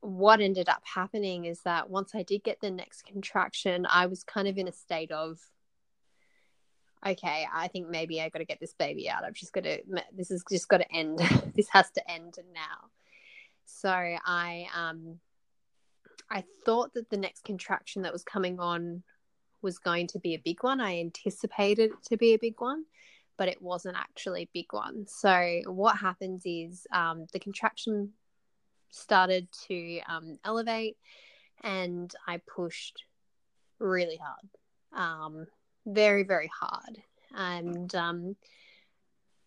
what 0.00 0.40
ended 0.40 0.68
up 0.68 0.82
happening 0.84 1.44
is 1.44 1.60
that 1.62 1.90
once 1.90 2.14
I 2.14 2.22
did 2.22 2.42
get 2.42 2.60
the 2.60 2.70
next 2.70 3.04
contraction, 3.04 3.86
I 3.88 4.06
was 4.06 4.24
kind 4.24 4.48
of 4.48 4.58
in 4.58 4.68
a 4.68 4.72
state 4.72 5.10
of 5.10 5.38
okay, 7.06 7.46
I 7.52 7.68
think 7.68 7.88
maybe 7.88 8.20
I 8.20 8.28
got 8.28 8.38
to 8.38 8.44
get 8.44 8.60
this 8.60 8.74
baby 8.74 9.08
out. 9.08 9.24
I've 9.24 9.34
just 9.34 9.52
got 9.52 9.64
to 9.64 9.80
this 10.16 10.30
is 10.30 10.44
just 10.50 10.68
got 10.68 10.78
to 10.78 10.92
end. 10.92 11.18
this 11.54 11.68
has 11.70 11.90
to 11.92 12.10
end 12.10 12.38
now. 12.54 12.90
So 13.64 13.90
I 13.90 14.66
um 14.76 15.18
I 16.30 16.44
thought 16.64 16.94
that 16.94 17.10
the 17.10 17.16
next 17.16 17.44
contraction 17.44 18.02
that 18.02 18.12
was 18.12 18.22
coming 18.22 18.60
on 18.60 19.02
was 19.62 19.78
going 19.78 20.06
to 20.08 20.18
be 20.18 20.34
a 20.34 20.38
big 20.38 20.62
one. 20.62 20.80
I 20.80 21.00
anticipated 21.00 21.90
it 21.90 22.04
to 22.08 22.16
be 22.16 22.34
a 22.34 22.38
big 22.38 22.60
one, 22.60 22.84
but 23.36 23.48
it 23.48 23.60
wasn't 23.60 23.96
actually 23.96 24.42
a 24.42 24.50
big 24.52 24.72
one. 24.72 25.06
So, 25.06 25.62
what 25.66 25.96
happens 25.96 26.42
is 26.44 26.86
um, 26.92 27.26
the 27.32 27.40
contraction 27.40 28.12
started 28.90 29.48
to 29.68 30.00
um, 30.08 30.38
elevate 30.44 30.96
and 31.62 32.12
I 32.26 32.38
pushed 32.38 33.04
really 33.78 34.18
hard, 34.18 34.48
um, 34.92 35.46
very, 35.86 36.22
very 36.22 36.50
hard. 36.60 37.02
And 37.34 37.94
um, 37.94 38.36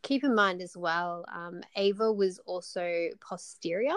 keep 0.01 0.23
in 0.23 0.35
mind 0.35 0.61
as 0.61 0.77
well, 0.77 1.25
um, 1.33 1.61
Ava 1.75 2.11
was 2.11 2.39
also 2.45 3.09
posterior. 3.19 3.95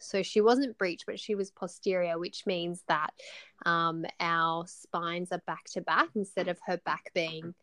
So 0.00 0.22
she 0.22 0.40
wasn't 0.40 0.78
breech, 0.78 1.02
but 1.06 1.18
she 1.18 1.34
was 1.34 1.50
posterior, 1.50 2.18
which 2.18 2.46
means 2.46 2.84
that 2.88 3.10
um, 3.66 4.04
our 4.20 4.64
spines 4.66 5.32
are 5.32 5.42
back 5.46 5.64
to 5.72 5.80
back 5.80 6.10
instead 6.14 6.46
of 6.46 6.58
her 6.66 6.76
back 6.84 7.10
being, 7.14 7.54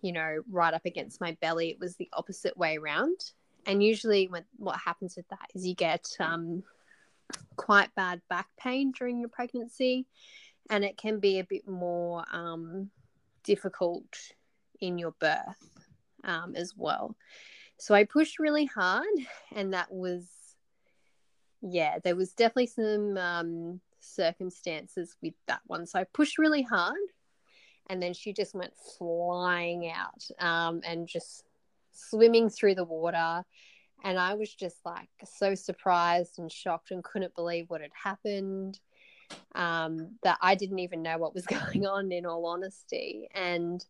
you 0.00 0.12
know, 0.12 0.42
right 0.48 0.72
up 0.72 0.84
against 0.84 1.20
my 1.20 1.36
belly. 1.40 1.70
It 1.70 1.80
was 1.80 1.96
the 1.96 2.08
opposite 2.12 2.56
way 2.56 2.76
around. 2.76 3.32
And 3.66 3.82
usually, 3.82 4.28
when 4.28 4.44
what 4.56 4.78
happens 4.78 5.16
with 5.16 5.28
that 5.28 5.50
is 5.54 5.66
you 5.66 5.74
get 5.74 6.06
um, 6.20 6.62
quite 7.56 7.94
bad 7.94 8.22
back 8.30 8.48
pain 8.58 8.92
during 8.96 9.20
your 9.20 9.28
pregnancy, 9.28 10.06
and 10.70 10.84
it 10.84 10.96
can 10.96 11.18
be 11.18 11.40
a 11.40 11.44
bit 11.44 11.68
more 11.68 12.24
um, 12.32 12.90
difficult 13.44 14.32
in 14.80 14.98
your 14.98 15.12
birth 15.20 15.86
um, 16.24 16.54
as 16.56 16.74
well. 16.76 17.16
So 17.78 17.94
I 17.94 18.04
pushed 18.04 18.38
really 18.38 18.66
hard, 18.66 19.06
and 19.54 19.72
that 19.72 19.90
was 19.90 20.26
yeah, 21.62 21.98
there 22.02 22.16
was 22.16 22.32
definitely 22.32 22.66
some 22.66 23.16
um, 23.16 23.80
circumstances 24.00 25.16
with 25.22 25.34
that 25.46 25.60
one. 25.66 25.86
So 25.86 25.98
I 25.98 26.04
pushed 26.04 26.38
really 26.38 26.62
hard, 26.62 26.96
and 27.88 28.02
then 28.02 28.14
she 28.14 28.32
just 28.32 28.54
went 28.54 28.72
flying 28.98 29.90
out 29.90 30.24
um, 30.38 30.80
and 30.84 31.06
just 31.06 31.44
swimming 31.92 32.48
through 32.48 32.76
the 32.76 32.84
water. 32.84 33.44
And 34.02 34.18
I 34.18 34.34
was 34.34 34.54
just 34.54 34.78
like 34.86 35.10
so 35.24 35.54
surprised 35.54 36.38
and 36.38 36.50
shocked 36.50 36.90
and 36.90 37.04
couldn't 37.04 37.34
believe 37.34 37.68
what 37.68 37.82
had 37.82 37.90
happened. 38.02 38.80
Um, 39.54 40.16
that 40.22 40.38
I 40.40 40.54
didn't 40.54 40.78
even 40.78 41.02
know 41.02 41.18
what 41.18 41.34
was 41.34 41.46
going 41.46 41.86
on, 41.86 42.12
in 42.12 42.26
all 42.26 42.46
honesty. 42.46 43.28
And 43.34 43.84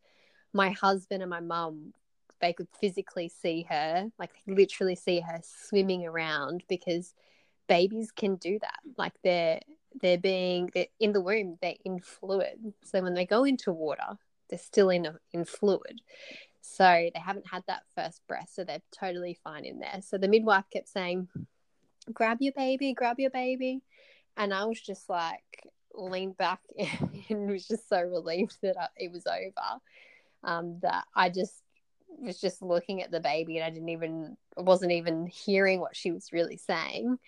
my 0.52 0.70
husband 0.70 1.22
and 1.22 1.30
my 1.30 1.40
mum, 1.40 1.92
they 2.40 2.52
could 2.52 2.68
physically 2.80 3.28
see 3.28 3.66
her, 3.68 4.10
like 4.18 4.30
literally 4.46 4.94
see 4.96 5.20
her 5.20 5.40
swimming 5.42 6.06
around 6.06 6.64
because 6.68 7.14
babies 7.68 8.10
can 8.10 8.36
do 8.36 8.58
that. 8.60 8.80
Like 8.96 9.12
they're 9.22 9.60
they're 10.00 10.18
being 10.18 10.70
they're 10.74 10.86
in 10.98 11.12
the 11.12 11.20
womb, 11.20 11.58
they're 11.60 11.74
in 11.84 12.00
fluid. 12.00 12.72
So 12.84 13.02
when 13.02 13.14
they 13.14 13.26
go 13.26 13.44
into 13.44 13.72
water, 13.72 14.18
they're 14.48 14.58
still 14.58 14.90
in 14.90 15.06
in 15.32 15.44
fluid. 15.44 16.00
So 16.60 16.84
they 16.84 17.20
haven't 17.20 17.46
had 17.46 17.62
that 17.66 17.82
first 17.94 18.22
breath, 18.28 18.50
so 18.52 18.64
they're 18.64 18.82
totally 18.92 19.38
fine 19.42 19.64
in 19.64 19.78
there. 19.80 20.00
So 20.02 20.18
the 20.18 20.28
midwife 20.28 20.68
kept 20.70 20.88
saying, 20.88 21.28
"Grab 22.12 22.38
your 22.40 22.52
baby, 22.52 22.92
grab 22.92 23.18
your 23.18 23.30
baby," 23.30 23.82
and 24.40 24.54
I 24.54 24.64
was 24.64 24.80
just 24.80 25.08
like 25.08 25.68
leaned 25.94 26.38
back 26.38 26.60
and 27.28 27.50
was 27.50 27.68
just 27.68 27.88
so 27.88 28.00
relieved 28.00 28.56
that 28.62 28.90
it 28.96 29.12
was 29.12 29.26
over. 29.26 29.80
Um, 30.42 30.78
that 30.80 31.04
I 31.14 31.28
just 31.28 31.62
was 32.08 32.40
just 32.40 32.62
looking 32.62 33.02
at 33.02 33.10
the 33.10 33.20
baby 33.20 33.58
and 33.58 33.64
I 33.64 33.68
didn't 33.68 33.90
even 33.90 34.38
wasn't 34.56 34.92
even 34.92 35.26
hearing 35.26 35.80
what 35.80 35.94
she 35.94 36.10
was 36.10 36.32
really 36.32 36.56
saying 36.56 37.18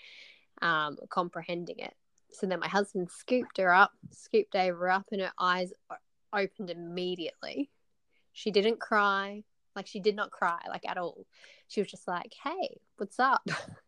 um, 0.63 0.97
comprehending 1.11 1.79
it. 1.79 1.95
So 2.33 2.47
then 2.47 2.61
my 2.61 2.69
husband 2.69 3.11
scooped 3.11 3.59
her 3.59 3.75
up, 3.75 3.93
scooped 4.11 4.55
Ava 4.55 4.87
up, 4.87 5.07
and 5.13 5.21
her 5.21 5.33
eyes 5.39 5.71
opened 6.33 6.71
immediately. 6.71 7.69
She 8.33 8.51
didn't 8.51 8.81
cry, 8.81 9.45
like 9.77 9.87
she 9.87 10.01
did 10.01 10.17
not 10.17 10.31
cry, 10.31 10.59
like 10.67 10.89
at 10.89 10.97
all. 10.97 11.27
She 11.69 11.83
was 11.83 11.91
just 11.91 12.09
like, 12.09 12.33
"Hey, 12.43 12.81
what's 12.97 13.21
up?" 13.21 13.47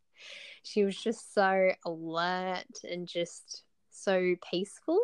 she 0.62 0.85
was 0.85 0.97
just 0.97 1.35
so 1.35 1.73
alert 1.85 2.64
and 2.88 3.07
just 3.07 3.62
so 3.90 4.35
peaceful, 4.50 5.00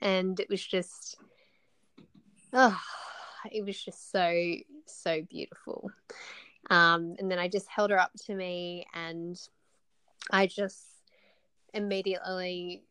and 0.00 0.38
it 0.38 0.48
was 0.48 0.64
just, 0.64 1.16
oh, 2.52 2.80
it 3.50 3.64
was 3.64 3.82
just 3.82 4.10
so 4.10 4.54
so 4.86 5.22
beautiful. 5.28 5.90
Um, 6.70 7.16
and 7.18 7.30
then 7.30 7.38
I 7.38 7.48
just 7.48 7.68
held 7.68 7.90
her 7.90 7.98
up 7.98 8.12
to 8.26 8.34
me, 8.34 8.86
and 8.94 9.36
I 10.30 10.46
just 10.46 10.82
immediately 11.74 12.84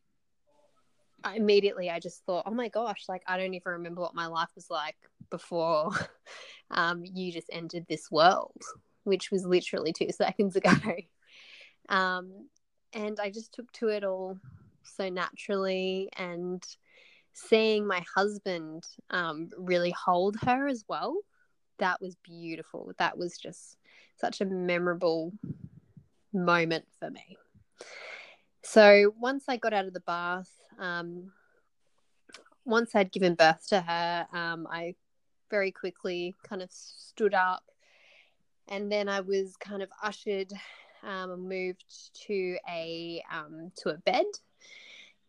immediately 1.36 1.90
I 1.90 2.00
just 2.00 2.26
thought, 2.26 2.44
oh 2.46 2.54
my 2.54 2.70
gosh, 2.70 3.06
like 3.08 3.24
I 3.28 3.38
don't 3.38 3.54
even 3.54 3.74
remember 3.74 4.02
what 4.02 4.16
my 4.16 4.28
life 4.28 4.50
was 4.56 4.70
like 4.70 4.96
before 5.30 5.92
um, 6.72 7.04
you 7.04 7.32
just 7.32 7.50
entered 7.52 7.86
this 7.88 8.10
world, 8.12 8.62
which 9.04 9.32
was 9.32 9.46
literally 9.46 9.94
two 9.94 10.10
seconds 10.12 10.56
ago. 10.56 10.72
Um, 11.92 12.48
and 12.94 13.20
I 13.20 13.30
just 13.30 13.54
took 13.54 13.72
to 13.74 13.90
it 13.90 14.04
all 14.04 14.38
so 14.84 15.10
naturally 15.10 16.10
and 16.18 16.64
seeing 17.34 17.86
my 17.86 18.04
husband 18.16 18.84
um, 19.12 19.50
really 19.58 19.92
hold 19.92 20.36
her 20.42 20.68
as 20.68 20.84
well 20.88 21.16
that 21.82 22.00
was 22.00 22.16
beautiful. 22.24 22.94
That 23.00 23.18
was 23.18 23.38
just 23.38 23.78
such 24.16 24.40
a 24.40 24.46
memorable 24.46 25.34
moment 26.32 26.86
for 27.00 27.10
me. 27.10 27.38
So 28.64 29.14
once 29.20 29.46
i 29.48 29.58
got 29.58 29.74
out 29.74 29.86
of 29.88 29.94
the 29.94 30.02
bath 30.02 30.50
um, 30.80 31.32
once 32.64 32.94
i'd 32.94 33.12
given 33.12 33.34
birth 33.34 33.68
to 33.68 33.82
her 33.82 34.28
um, 34.32 34.68
i 34.70 34.94
very 35.50 35.72
quickly 35.72 36.36
kind 36.48 36.62
of 36.62 36.70
stood 36.72 37.34
up 37.34 37.64
and 38.68 38.92
then 38.92 39.10
i 39.10 39.20
was 39.20 39.58
kind 39.58 39.82
of 39.82 39.90
ushered 40.04 40.54
um, 41.04 41.48
moved 41.48 41.86
to 42.28 42.58
a 42.70 43.24
um, 43.32 43.72
to 43.78 43.90
a 43.90 43.98
bed 43.98 44.26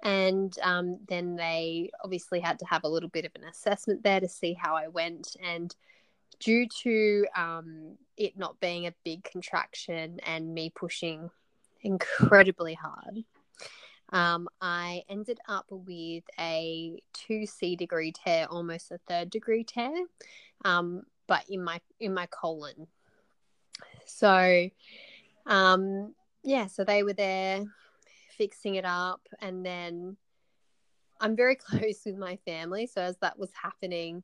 and 0.03 0.57
um, 0.63 0.99
then 1.09 1.37
they 1.37 1.91
obviously 2.03 2.41
had 2.41 2.59
to 2.59 2.67
have 2.67 2.85
a 2.85 2.89
little 2.89 3.09
bit 3.09 3.25
of 3.25 3.33
an 3.37 3.45
assessment 3.45 4.03
there 4.03 4.21
to 4.21 4.29
see 4.29 4.53
how 4.53 4.75
I 4.75 4.89
went. 4.89 5.37
And 5.41 5.75
due 6.41 6.67
to 6.83 7.27
um, 7.37 7.97
it 8.17 8.37
not 8.37 8.59
being 8.61 8.87
a 8.87 8.95
big 9.05 9.23
contraction 9.23 10.19
and 10.27 10.53
me 10.53 10.71
pushing 10.75 11.31
incredibly 11.83 12.75
hard, 12.75 13.23
um, 14.13 14.49
I 14.61 15.05
ended 15.09 15.39
up 15.49 15.67
with 15.71 16.25
a 16.39 17.01
2C 17.29 17.79
degree 17.79 18.13
tear, 18.13 18.47
almost 18.51 18.91
a 18.91 18.99
third 19.09 19.31
degree 19.31 19.63
tear, 19.63 20.05
um, 20.65 21.05
but 21.29 21.45
in 21.49 21.63
my 21.63 21.81
in 22.01 22.13
my 22.13 22.27
colon. 22.27 22.89
So, 24.05 24.69
um, 25.47 26.15
yeah, 26.43 26.67
so 26.67 26.85
they 26.85 27.03
were 27.03 27.13
there 27.13 27.65
fixing 28.37 28.77
it 28.77 28.85
up 28.85 29.21
and 29.41 29.65
then 29.65 30.17
I'm 31.21 31.37
very 31.37 31.55
close 31.57 32.01
with 32.05 32.17
my 32.17 32.37
family 32.45 32.87
so 32.87 33.03
as 33.03 33.17
that 33.19 33.39
was 33.39 33.51
happening 33.61 34.23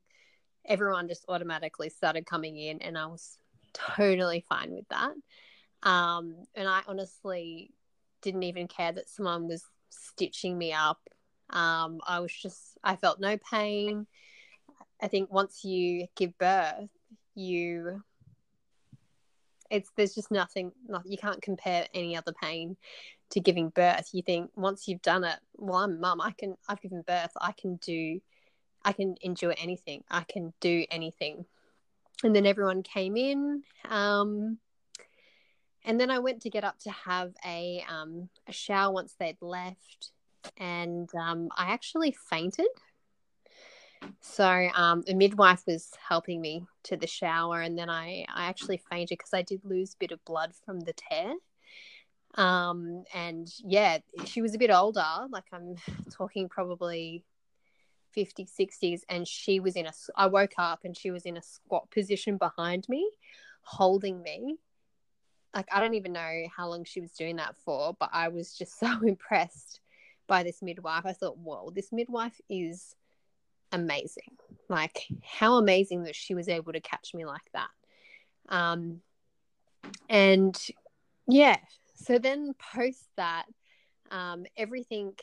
everyone 0.65 1.07
just 1.07 1.25
automatically 1.27 1.89
started 1.89 2.25
coming 2.25 2.57
in 2.57 2.81
and 2.81 2.97
I 2.97 3.05
was 3.07 3.37
totally 3.73 4.45
fine 4.47 4.71
with 4.71 4.87
that. 4.89 5.11
Um, 5.83 6.35
and 6.55 6.67
I 6.67 6.81
honestly 6.87 7.71
didn't 8.21 8.43
even 8.43 8.67
care 8.67 8.91
that 8.91 9.09
someone 9.09 9.47
was 9.47 9.63
stitching 9.89 10.57
me 10.57 10.73
up. 10.73 10.99
Um, 11.49 11.99
I 12.05 12.19
was 12.19 12.33
just 12.33 12.77
I 12.83 12.95
felt 12.95 13.19
no 13.19 13.37
pain. 13.37 14.05
I 15.01 15.07
think 15.07 15.31
once 15.31 15.63
you 15.63 16.07
give 16.15 16.37
birth 16.37 16.89
you 17.35 18.03
it's 19.69 19.91
there's 19.95 20.15
just 20.15 20.31
nothing 20.31 20.71
not, 20.87 21.03
you 21.05 21.17
can't 21.17 21.41
compare 21.41 21.85
any 21.93 22.15
other 22.15 22.33
pain 22.41 22.77
to 23.31 23.39
giving 23.39 23.69
birth. 23.69 24.09
You 24.11 24.23
think 24.23 24.51
once 24.55 24.87
you've 24.87 25.01
done 25.01 25.23
it 25.23 25.37
well 25.55 25.77
i'm 25.79 25.99
mum 25.99 26.21
i 26.21 26.31
can 26.31 26.55
i've 26.67 26.81
given 26.81 27.03
birth 27.05 27.31
i 27.39 27.51
can 27.51 27.75
do 27.77 28.19
i 28.83 28.91
can 28.93 29.15
endure 29.21 29.53
anything 29.57 30.03
i 30.09 30.23
can 30.23 30.53
do 30.59 30.85
anything. 30.91 31.45
And 32.23 32.35
then 32.35 32.45
everyone 32.45 32.83
came 32.83 33.15
in 33.15 33.63
um, 33.87 34.57
and 35.85 35.99
then 35.99 36.11
i 36.11 36.19
went 36.19 36.41
to 36.41 36.49
get 36.49 36.63
up 36.63 36.79
to 36.79 36.91
have 36.91 37.33
a 37.45 37.83
um, 37.89 38.29
a 38.47 38.51
shower 38.51 38.93
once 38.93 39.15
they'd 39.19 39.41
left. 39.41 40.11
And 40.57 41.09
um, 41.15 41.49
i 41.57 41.71
actually 41.71 42.15
fainted 42.29 42.67
so 44.21 44.69
um, 44.75 45.03
the 45.05 45.13
midwife 45.13 45.63
was 45.67 45.91
helping 46.07 46.41
me 46.41 46.65
to 46.83 46.97
the 46.97 47.07
shower, 47.07 47.61
and 47.61 47.77
then 47.77 47.89
I, 47.89 48.25
I 48.33 48.45
actually 48.45 48.81
fainted 48.89 49.17
because 49.17 49.33
I 49.33 49.41
did 49.41 49.61
lose 49.63 49.93
a 49.93 49.97
bit 49.97 50.11
of 50.11 50.23
blood 50.25 50.53
from 50.65 50.79
the 50.81 50.93
tear. 50.93 51.33
Um, 52.35 53.03
and 53.13 53.51
yeah, 53.63 53.99
she 54.25 54.41
was 54.41 54.53
a 54.53 54.59
bit 54.59 54.71
older, 54.71 55.05
like 55.29 55.45
I'm 55.51 55.75
talking 56.11 56.49
probably 56.49 57.23
50s, 58.15 58.51
60s, 58.59 59.01
and 59.09 59.27
she 59.27 59.59
was 59.59 59.75
in 59.75 59.85
a. 59.85 59.91
I 60.15 60.27
woke 60.27 60.53
up 60.57 60.81
and 60.83 60.95
she 60.95 61.11
was 61.11 61.25
in 61.25 61.37
a 61.37 61.41
squat 61.41 61.89
position 61.91 62.37
behind 62.37 62.87
me, 62.89 63.09
holding 63.61 64.21
me. 64.21 64.57
Like 65.55 65.67
I 65.71 65.79
don't 65.79 65.95
even 65.95 66.13
know 66.13 66.43
how 66.55 66.69
long 66.69 66.83
she 66.83 67.01
was 67.01 67.11
doing 67.11 67.37
that 67.37 67.55
for, 67.65 67.95
but 67.99 68.09
I 68.13 68.27
was 68.27 68.53
just 68.53 68.79
so 68.79 69.01
impressed 69.01 69.79
by 70.27 70.43
this 70.43 70.61
midwife. 70.61 71.05
I 71.05 71.13
thought, 71.13 71.37
whoa, 71.37 71.71
this 71.71 71.91
midwife 71.91 72.39
is 72.49 72.95
amazing. 73.71 74.37
Like 74.67 75.07
how 75.23 75.55
amazing 75.55 76.03
that 76.03 76.15
she 76.15 76.35
was 76.35 76.47
able 76.47 76.73
to 76.73 76.79
catch 76.79 77.13
me 77.13 77.25
like 77.25 77.49
that. 77.53 77.69
Um, 78.49 79.01
and 80.07 80.57
yeah, 81.27 81.57
so 81.95 82.19
then 82.19 82.53
post 82.73 83.05
that, 83.17 83.45
um, 84.11 84.45
everything, 84.57 85.13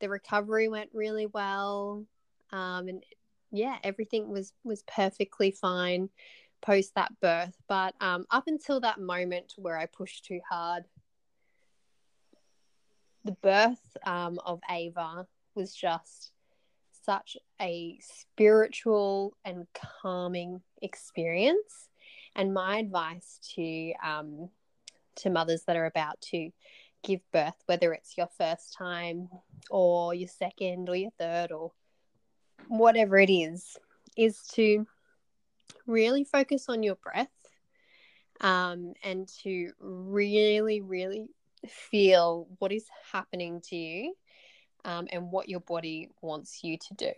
the 0.00 0.08
recovery 0.08 0.68
went 0.68 0.90
really 0.92 1.26
well. 1.26 2.04
Um, 2.50 2.88
and 2.88 3.02
yeah, 3.50 3.78
everything 3.82 4.28
was 4.28 4.52
was 4.64 4.82
perfectly 4.82 5.50
fine 5.50 6.08
post 6.62 6.94
that 6.94 7.12
birth. 7.20 7.54
But 7.68 7.94
um, 8.00 8.24
up 8.30 8.44
until 8.46 8.80
that 8.80 8.98
moment 9.00 9.52
where 9.58 9.76
I 9.76 9.86
pushed 9.86 10.24
too 10.24 10.40
hard, 10.48 10.84
the 13.24 13.32
birth 13.42 13.96
um, 14.06 14.38
of 14.44 14.60
Ava 14.70 15.26
was 15.54 15.74
just 15.74 16.31
such 17.04 17.36
a 17.60 17.98
spiritual 18.00 19.36
and 19.44 19.66
calming 20.02 20.62
experience. 20.80 21.88
And 22.34 22.54
my 22.54 22.78
advice 22.78 23.38
to 23.54 23.92
um, 24.04 24.48
to 25.16 25.30
mothers 25.30 25.64
that 25.66 25.76
are 25.76 25.86
about 25.86 26.20
to 26.22 26.50
give 27.02 27.20
birth, 27.32 27.56
whether 27.66 27.92
it's 27.92 28.16
your 28.16 28.28
first 28.38 28.72
time 28.72 29.28
or 29.70 30.14
your 30.14 30.28
second 30.28 30.88
or 30.88 30.96
your 30.96 31.10
third 31.18 31.52
or 31.52 31.72
whatever 32.68 33.18
it 33.18 33.30
is, 33.30 33.76
is 34.16 34.38
to 34.54 34.86
really 35.86 36.24
focus 36.24 36.66
on 36.68 36.82
your 36.82 36.96
breath 36.96 37.28
um, 38.40 38.94
and 39.02 39.28
to 39.42 39.72
really, 39.80 40.80
really 40.80 41.26
feel 41.68 42.48
what 42.58 42.72
is 42.72 42.86
happening 43.12 43.60
to 43.60 43.76
you 43.76 44.14
um, 44.84 45.06
and 45.12 45.30
what 45.30 45.48
your 45.48 45.60
body 45.60 46.10
wants 46.20 46.62
you 46.62 46.76
to 46.78 46.94
do. 46.94 47.12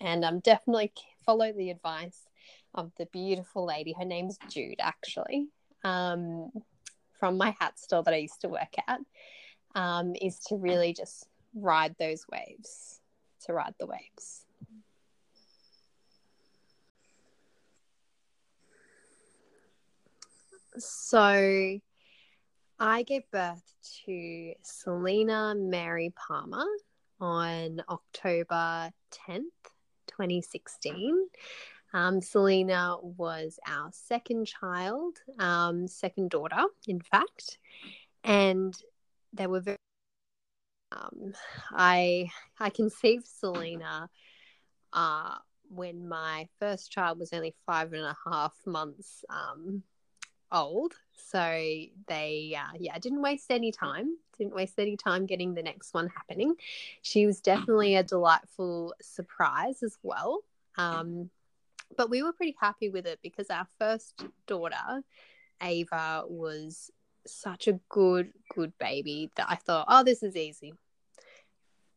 And 0.00 0.24
um, 0.24 0.40
definitely 0.40 0.92
follow 1.24 1.52
the 1.52 1.70
advice 1.70 2.26
of 2.74 2.90
the 2.98 3.06
beautiful 3.06 3.66
lady. 3.66 3.94
Her 3.98 4.04
name's 4.04 4.38
Jude, 4.48 4.80
actually, 4.80 5.48
um, 5.84 6.50
from 7.18 7.36
my 7.36 7.54
hat 7.60 7.78
store 7.78 8.02
that 8.02 8.14
I 8.14 8.18
used 8.18 8.40
to 8.42 8.48
work 8.48 8.74
at, 8.88 9.00
um, 9.74 10.14
is 10.20 10.38
to 10.48 10.56
really 10.56 10.94
just 10.94 11.26
ride 11.54 11.94
those 11.98 12.24
waves, 12.30 13.00
to 13.46 13.52
ride 13.52 13.74
the 13.78 13.86
waves. 13.86 14.44
So, 20.78 21.80
I 22.82 23.02
gave 23.02 23.30
birth 23.30 23.74
to 24.06 24.54
Selena 24.62 25.54
Mary 25.54 26.14
Palmer 26.16 26.64
on 27.20 27.82
October 27.90 28.90
10th, 29.28 29.42
2016. 30.06 31.28
Um, 31.92 32.22
Selena 32.22 32.96
was 33.02 33.58
our 33.68 33.90
second 33.92 34.46
child, 34.46 35.18
um, 35.38 35.88
second 35.88 36.30
daughter, 36.30 36.64
in 36.88 37.02
fact, 37.02 37.58
and 38.24 38.74
they 39.34 39.46
were 39.46 39.60
very. 39.60 39.76
Um, 40.90 41.34
I 41.70 42.30
I 42.58 42.70
conceived 42.70 43.26
Selena 43.26 44.08
uh, 44.94 45.34
when 45.68 46.08
my 46.08 46.48
first 46.58 46.90
child 46.90 47.18
was 47.18 47.34
only 47.34 47.54
five 47.66 47.92
and 47.92 48.06
a 48.06 48.16
half 48.26 48.54
months 48.64 49.22
um, 49.28 49.82
old. 50.52 50.94
So 51.14 51.40
they, 52.08 52.56
uh, 52.58 52.76
yeah, 52.78 52.98
didn't 52.98 53.22
waste 53.22 53.50
any 53.50 53.72
time. 53.72 54.16
Didn't 54.38 54.54
waste 54.54 54.78
any 54.78 54.96
time 54.96 55.26
getting 55.26 55.54
the 55.54 55.62
next 55.62 55.94
one 55.94 56.08
happening. 56.08 56.54
She 57.02 57.26
was 57.26 57.40
definitely 57.40 57.96
a 57.96 58.02
delightful 58.02 58.94
surprise 59.00 59.82
as 59.82 59.98
well. 60.02 60.40
Um, 60.76 61.30
but 61.96 62.10
we 62.10 62.22
were 62.22 62.32
pretty 62.32 62.56
happy 62.58 62.88
with 62.88 63.06
it 63.06 63.18
because 63.22 63.50
our 63.50 63.66
first 63.78 64.22
daughter, 64.46 65.02
Ava, 65.62 66.24
was 66.26 66.90
such 67.26 67.68
a 67.68 67.78
good, 67.88 68.32
good 68.54 68.72
baby 68.78 69.30
that 69.36 69.46
I 69.48 69.56
thought, 69.56 69.86
oh, 69.88 70.04
this 70.04 70.22
is 70.22 70.36
easy. 70.36 70.72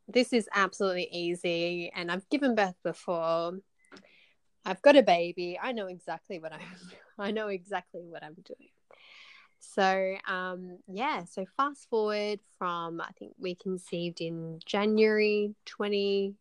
This 0.08 0.34
is 0.34 0.50
absolutely 0.54 1.08
easy. 1.12 1.92
And 1.96 2.12
I've 2.12 2.28
given 2.30 2.56
birth 2.56 2.76
before. 2.84 3.60
I've 4.66 4.82
got 4.82 4.96
a 4.96 5.04
baby. 5.04 5.58
I 5.62 5.72
know 5.72 5.88
exactly 5.88 6.40
what 6.40 6.54
I'm 6.54 6.60
I 7.20 7.32
know 7.32 7.48
exactly 7.48 8.02
what 8.08 8.24
I'm 8.24 8.36
doing. 8.44 8.70
So 9.60 10.16
um 10.28 10.78
yeah, 10.88 11.24
so 11.24 11.46
fast 11.58 11.90
forward 11.90 12.40
from 12.58 13.02
I 13.02 13.12
think 13.18 13.34
we 13.40 13.56
conceived 13.56 14.22
in 14.22 14.60
January 14.66 15.56
20 15.66 16.36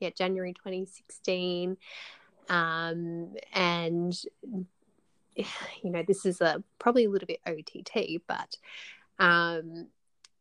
yeah, 0.00 0.10
January 0.10 0.52
2016. 0.52 1.76
Um 2.48 3.34
and 3.52 4.18
you 5.34 5.90
know, 5.90 6.02
this 6.06 6.26
is 6.26 6.40
a 6.40 6.62
probably 6.78 7.04
a 7.04 7.10
little 7.10 7.26
bit 7.26 7.40
OTT, 7.46 8.22
but 8.26 8.56
um 9.18 9.86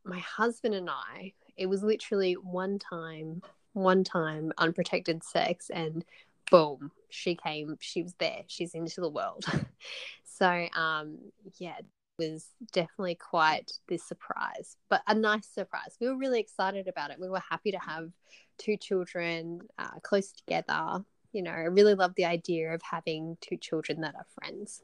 my 0.03 0.19
husband 0.19 0.75
and 0.75 0.89
I, 0.89 1.33
it 1.57 1.65
was 1.65 1.83
literally 1.83 2.33
one 2.33 2.79
time, 2.79 3.41
one 3.73 4.03
time 4.03 4.51
unprotected 4.57 5.23
sex, 5.23 5.69
and 5.69 6.05
boom, 6.51 6.91
she 7.09 7.35
came, 7.35 7.77
she 7.79 8.03
was 8.03 8.13
there, 8.19 8.43
she's 8.47 8.73
into 8.73 9.01
the 9.01 9.09
world. 9.09 9.45
so, 10.23 10.67
um, 10.75 11.17
yeah, 11.57 11.77
it 11.77 11.85
was 12.17 12.47
definitely 12.71 13.15
quite 13.15 13.71
this 13.87 14.03
surprise, 14.03 14.77
but 14.89 15.01
a 15.07 15.13
nice 15.13 15.47
surprise. 15.47 15.97
We 15.99 16.07
were 16.07 16.17
really 16.17 16.39
excited 16.39 16.87
about 16.87 17.11
it. 17.11 17.19
We 17.19 17.29
were 17.29 17.41
happy 17.49 17.71
to 17.71 17.79
have 17.79 18.09
two 18.57 18.77
children 18.77 19.61
uh, 19.77 19.99
close 20.01 20.31
together. 20.31 21.03
You 21.33 21.43
know, 21.43 21.51
I 21.51 21.63
really 21.63 21.95
love 21.95 22.13
the 22.15 22.25
idea 22.25 22.73
of 22.73 22.81
having 22.81 23.37
two 23.41 23.57
children 23.57 24.01
that 24.01 24.15
are 24.15 24.25
friends. 24.39 24.81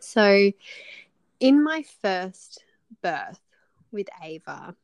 So, 0.00 0.52
in 1.40 1.62
my 1.62 1.84
first 2.02 2.64
birth 3.02 3.40
with 3.90 4.08
Ava, 4.22 4.74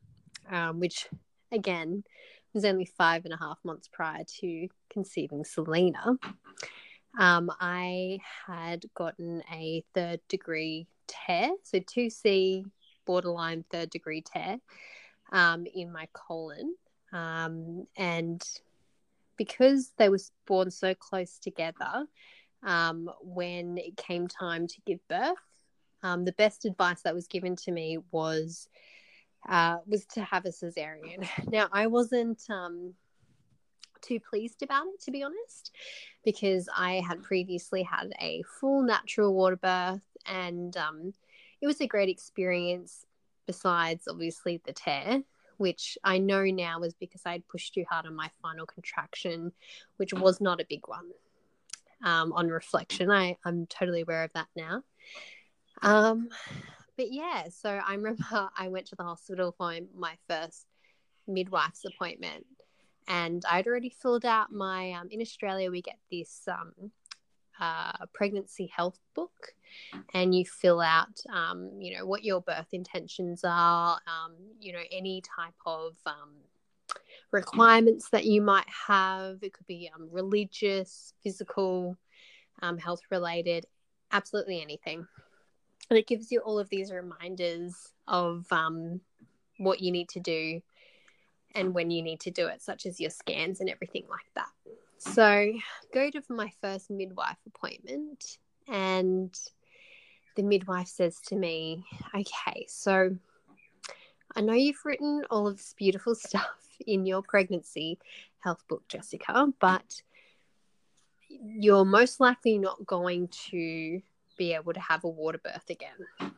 um, 0.50 0.80
which 0.80 1.08
again 1.52 2.04
was 2.54 2.64
only 2.64 2.84
five 2.84 3.24
and 3.24 3.34
a 3.34 3.38
half 3.38 3.58
months 3.64 3.88
prior 3.92 4.24
to 4.40 4.68
conceiving 4.88 5.44
Selena, 5.44 6.16
um, 7.18 7.50
I 7.60 8.18
had 8.46 8.84
gotten 8.94 9.42
a 9.52 9.84
third 9.94 10.20
degree 10.28 10.86
tear, 11.06 11.50
so 11.62 11.78
2C 11.78 12.64
borderline 13.04 13.64
third 13.70 13.90
degree 13.90 14.22
tear 14.22 14.58
um, 15.32 15.66
in 15.74 15.92
my 15.92 16.08
colon. 16.12 16.74
Um, 17.12 17.86
and 17.96 18.42
because 19.36 19.92
they 19.96 20.08
were 20.08 20.18
born 20.46 20.70
so 20.70 20.94
close 20.94 21.38
together, 21.38 22.06
um, 22.64 23.10
when 23.20 23.78
it 23.78 23.96
came 23.96 24.26
time 24.26 24.66
to 24.66 24.80
give 24.86 25.06
birth, 25.08 25.36
um, 26.02 26.24
the 26.24 26.32
best 26.32 26.64
advice 26.64 27.02
that 27.02 27.14
was 27.14 27.28
given 27.28 27.56
to 27.56 27.72
me 27.72 27.98
was 28.10 28.68
uh, 29.48 29.78
was 29.86 30.04
to 30.06 30.22
have 30.22 30.44
a 30.46 30.50
cesarean. 30.50 31.28
Now 31.50 31.68
I 31.72 31.86
wasn't 31.86 32.42
um, 32.50 32.94
too 34.00 34.20
pleased 34.20 34.62
about 34.62 34.86
it, 34.86 35.00
to 35.02 35.10
be 35.10 35.22
honest, 35.22 35.72
because 36.24 36.68
I 36.74 37.02
had 37.06 37.22
previously 37.22 37.82
had 37.82 38.12
a 38.20 38.42
full 38.60 38.82
natural 38.82 39.34
water 39.34 39.56
birth, 39.56 40.02
and 40.26 40.76
um, 40.76 41.12
it 41.60 41.66
was 41.66 41.80
a 41.80 41.86
great 41.86 42.08
experience. 42.08 43.06
Besides, 43.46 44.08
obviously, 44.08 44.62
the 44.64 44.72
tear, 44.72 45.22
which 45.58 45.98
I 46.02 46.16
know 46.16 46.44
now 46.44 46.80
was 46.80 46.94
because 46.94 47.22
I 47.26 47.32
had 47.32 47.46
pushed 47.46 47.74
too 47.74 47.84
hard 47.88 48.06
on 48.06 48.14
my 48.14 48.30
final 48.40 48.64
contraction, 48.64 49.52
which 49.98 50.14
was 50.14 50.40
not 50.40 50.62
a 50.62 50.66
big 50.66 50.88
one. 50.88 51.10
Um, 52.02 52.32
on 52.32 52.48
reflection, 52.48 53.10
I, 53.10 53.36
I'm 53.44 53.66
totally 53.66 54.00
aware 54.00 54.24
of 54.24 54.32
that 54.32 54.46
now. 54.56 54.82
Um, 55.82 56.30
but 56.96 57.12
yeah, 57.12 57.44
so 57.48 57.68
I 57.70 57.94
remember 57.94 58.24
I 58.58 58.68
went 58.68 58.86
to 58.86 58.96
the 58.96 59.04
hospital 59.04 59.54
for 59.56 59.72
my 59.96 60.16
first 60.28 60.66
midwife's 61.26 61.84
appointment, 61.84 62.46
and 63.08 63.42
I'd 63.50 63.66
already 63.66 63.90
filled 63.90 64.24
out 64.24 64.52
my. 64.52 64.92
Um, 64.92 65.08
in 65.10 65.20
Australia, 65.20 65.70
we 65.70 65.82
get 65.82 65.98
this 66.10 66.42
um, 66.48 66.90
uh, 67.60 68.06
pregnancy 68.12 68.70
health 68.74 68.98
book, 69.14 69.54
and 70.12 70.34
you 70.34 70.44
fill 70.44 70.80
out, 70.80 71.20
um, 71.32 71.70
you 71.78 71.96
know, 71.96 72.06
what 72.06 72.24
your 72.24 72.40
birth 72.40 72.68
intentions 72.72 73.42
are, 73.44 73.98
um, 74.06 74.34
you 74.60 74.72
know, 74.72 74.82
any 74.92 75.22
type 75.22 75.54
of 75.66 75.96
um, 76.06 76.30
requirements 77.32 78.10
that 78.10 78.24
you 78.24 78.40
might 78.40 78.68
have. 78.68 79.38
It 79.42 79.52
could 79.52 79.66
be 79.66 79.90
um, 79.94 80.08
religious, 80.10 81.12
physical, 81.22 81.96
health 82.78 83.02
related, 83.10 83.66
absolutely 84.10 84.62
anything 84.62 85.06
and 85.90 85.98
it 85.98 86.06
gives 86.06 86.32
you 86.32 86.40
all 86.40 86.58
of 86.58 86.68
these 86.68 86.90
reminders 86.90 87.92
of 88.08 88.46
um, 88.50 89.00
what 89.58 89.80
you 89.80 89.92
need 89.92 90.08
to 90.10 90.20
do 90.20 90.60
and 91.54 91.72
when 91.74 91.90
you 91.90 92.02
need 92.02 92.20
to 92.20 92.30
do 92.30 92.46
it, 92.48 92.62
such 92.62 92.84
as 92.86 93.00
your 93.00 93.10
scans 93.10 93.60
and 93.60 93.70
everything 93.70 94.04
like 94.10 94.26
that. 94.34 94.48
So, 94.98 95.52
go 95.92 96.10
to 96.10 96.22
my 96.28 96.50
first 96.60 96.90
midwife 96.90 97.36
appointment, 97.46 98.38
and 98.68 99.32
the 100.36 100.42
midwife 100.42 100.88
says 100.88 101.20
to 101.26 101.36
me, 101.36 101.84
Okay, 102.14 102.66
so 102.68 103.16
I 104.34 104.40
know 104.40 104.54
you've 104.54 104.84
written 104.84 105.22
all 105.30 105.46
of 105.46 105.58
this 105.58 105.74
beautiful 105.76 106.14
stuff 106.14 106.60
in 106.86 107.06
your 107.06 107.22
pregnancy 107.22 107.98
health 108.40 108.64
book, 108.68 108.82
Jessica, 108.88 109.52
but 109.60 110.02
you're 111.28 111.84
most 111.84 112.20
likely 112.20 112.58
not 112.58 112.84
going 112.86 113.28
to 113.50 114.00
be 114.36 114.54
able 114.54 114.72
to 114.72 114.80
have 114.80 115.04
a 115.04 115.08
water 115.08 115.38
birth 115.42 115.68
again. 115.70 116.32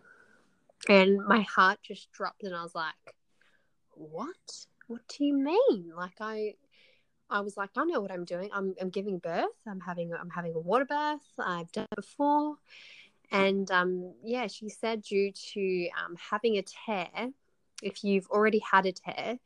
And 0.88 1.24
my 1.24 1.40
heart 1.42 1.78
just 1.82 2.12
dropped 2.12 2.44
and 2.44 2.54
I 2.54 2.62
was 2.62 2.74
like, 2.74 2.94
What? 3.92 4.66
What 4.86 5.02
do 5.08 5.24
you 5.24 5.34
mean? 5.34 5.92
Like 5.96 6.20
I 6.20 6.54
I 7.28 7.40
was 7.40 7.56
like, 7.56 7.70
I 7.76 7.84
know 7.84 8.00
what 8.00 8.12
I'm 8.12 8.24
doing. 8.24 8.50
I'm 8.52 8.74
I'm 8.80 8.90
giving 8.90 9.18
birth. 9.18 9.46
I'm 9.66 9.80
having 9.80 10.12
I'm 10.12 10.30
having 10.30 10.54
a 10.54 10.60
water 10.60 10.84
birth. 10.84 11.26
I've 11.38 11.72
done 11.72 11.86
it 11.90 11.96
before. 11.96 12.56
And 13.32 13.70
um 13.70 14.14
yeah, 14.22 14.46
she 14.46 14.68
said 14.68 15.02
due 15.02 15.32
to 15.52 15.88
um 16.04 16.16
having 16.30 16.56
a 16.56 16.62
tear, 16.62 17.30
if 17.82 18.04
you've 18.04 18.28
already 18.28 18.60
had 18.60 18.86
a 18.86 18.92
tear, 18.92 19.38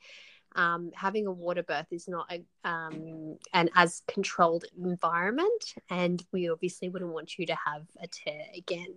um, 0.56 0.90
having 0.94 1.26
a 1.26 1.32
water 1.32 1.62
birth 1.62 1.86
is 1.90 2.08
not 2.08 2.30
a, 2.30 2.68
um, 2.68 3.36
an 3.52 3.70
as 3.74 4.02
controlled 4.08 4.64
environment, 4.82 5.74
and 5.88 6.24
we 6.32 6.48
obviously 6.50 6.88
wouldn't 6.88 7.12
want 7.12 7.38
you 7.38 7.46
to 7.46 7.54
have 7.54 7.86
a 8.02 8.08
tear 8.08 8.46
again. 8.56 8.94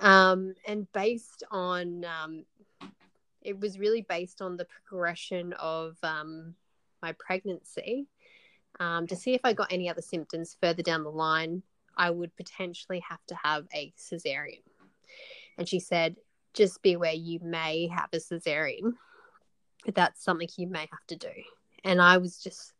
Um, 0.00 0.54
and 0.66 0.90
based 0.92 1.44
on, 1.50 2.04
um, 2.04 2.44
it 3.42 3.58
was 3.58 3.78
really 3.78 4.02
based 4.02 4.42
on 4.42 4.56
the 4.56 4.66
progression 4.86 5.52
of 5.54 5.96
um, 6.02 6.54
my 7.02 7.12
pregnancy 7.12 8.06
um, 8.80 9.06
to 9.06 9.16
see 9.16 9.34
if 9.34 9.40
I 9.44 9.52
got 9.52 9.72
any 9.72 9.88
other 9.88 10.02
symptoms 10.02 10.56
further 10.60 10.82
down 10.82 11.04
the 11.04 11.10
line. 11.10 11.62
I 11.96 12.10
would 12.10 12.34
potentially 12.36 13.02
have 13.08 13.24
to 13.28 13.36
have 13.42 13.66
a 13.72 13.92
cesarean. 13.96 14.62
And 15.58 15.68
she 15.68 15.78
said, 15.78 16.16
just 16.54 16.82
be 16.82 16.94
aware 16.94 17.12
you 17.12 17.38
may 17.40 17.88
have 17.88 18.08
a 18.12 18.16
cesarean 18.16 18.94
that's 19.92 20.24
something 20.24 20.48
you 20.56 20.66
may 20.66 20.86
have 20.90 21.06
to 21.08 21.16
do. 21.16 21.32
And 21.84 22.00
I 22.00 22.18
was 22.18 22.38
just 22.38 22.72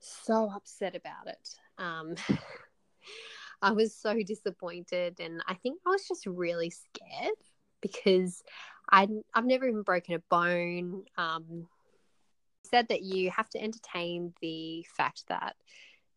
so 0.00 0.50
upset 0.54 0.96
about 0.96 1.26
it. 1.26 1.48
Um, 1.78 2.14
I 3.62 3.72
was 3.72 3.94
so 3.94 4.22
disappointed, 4.22 5.20
and 5.20 5.42
I 5.46 5.54
think 5.54 5.80
I 5.86 5.90
was 5.90 6.08
just 6.08 6.26
really 6.26 6.70
scared 6.70 7.34
because 7.82 8.42
I 8.90 9.06
I've 9.34 9.44
never 9.44 9.68
even 9.68 9.82
broken 9.82 10.14
a 10.14 10.18
bone. 10.30 11.04
Um, 11.18 11.66
said 12.64 12.88
that 12.88 13.02
you 13.02 13.30
have 13.30 13.48
to 13.50 13.62
entertain 13.62 14.32
the 14.40 14.86
fact 14.96 15.24
that 15.28 15.56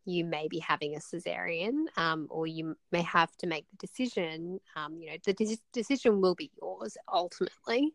you 0.06 0.26
may 0.26 0.48
be 0.48 0.60
having 0.60 0.96
a 0.96 1.00
cesarean, 1.00 1.86
um, 1.98 2.28
or 2.30 2.46
you 2.46 2.76
may 2.92 3.02
have 3.02 3.36
to 3.38 3.48
make 3.48 3.66
the 3.72 3.88
decision. 3.88 4.60
Um, 4.76 4.98
you 5.00 5.12
know, 5.12 5.18
the 5.26 5.34
de- 5.34 5.58
decision 5.72 6.22
will 6.22 6.36
be 6.36 6.52
yours 6.62 6.98
ultimately 7.12 7.94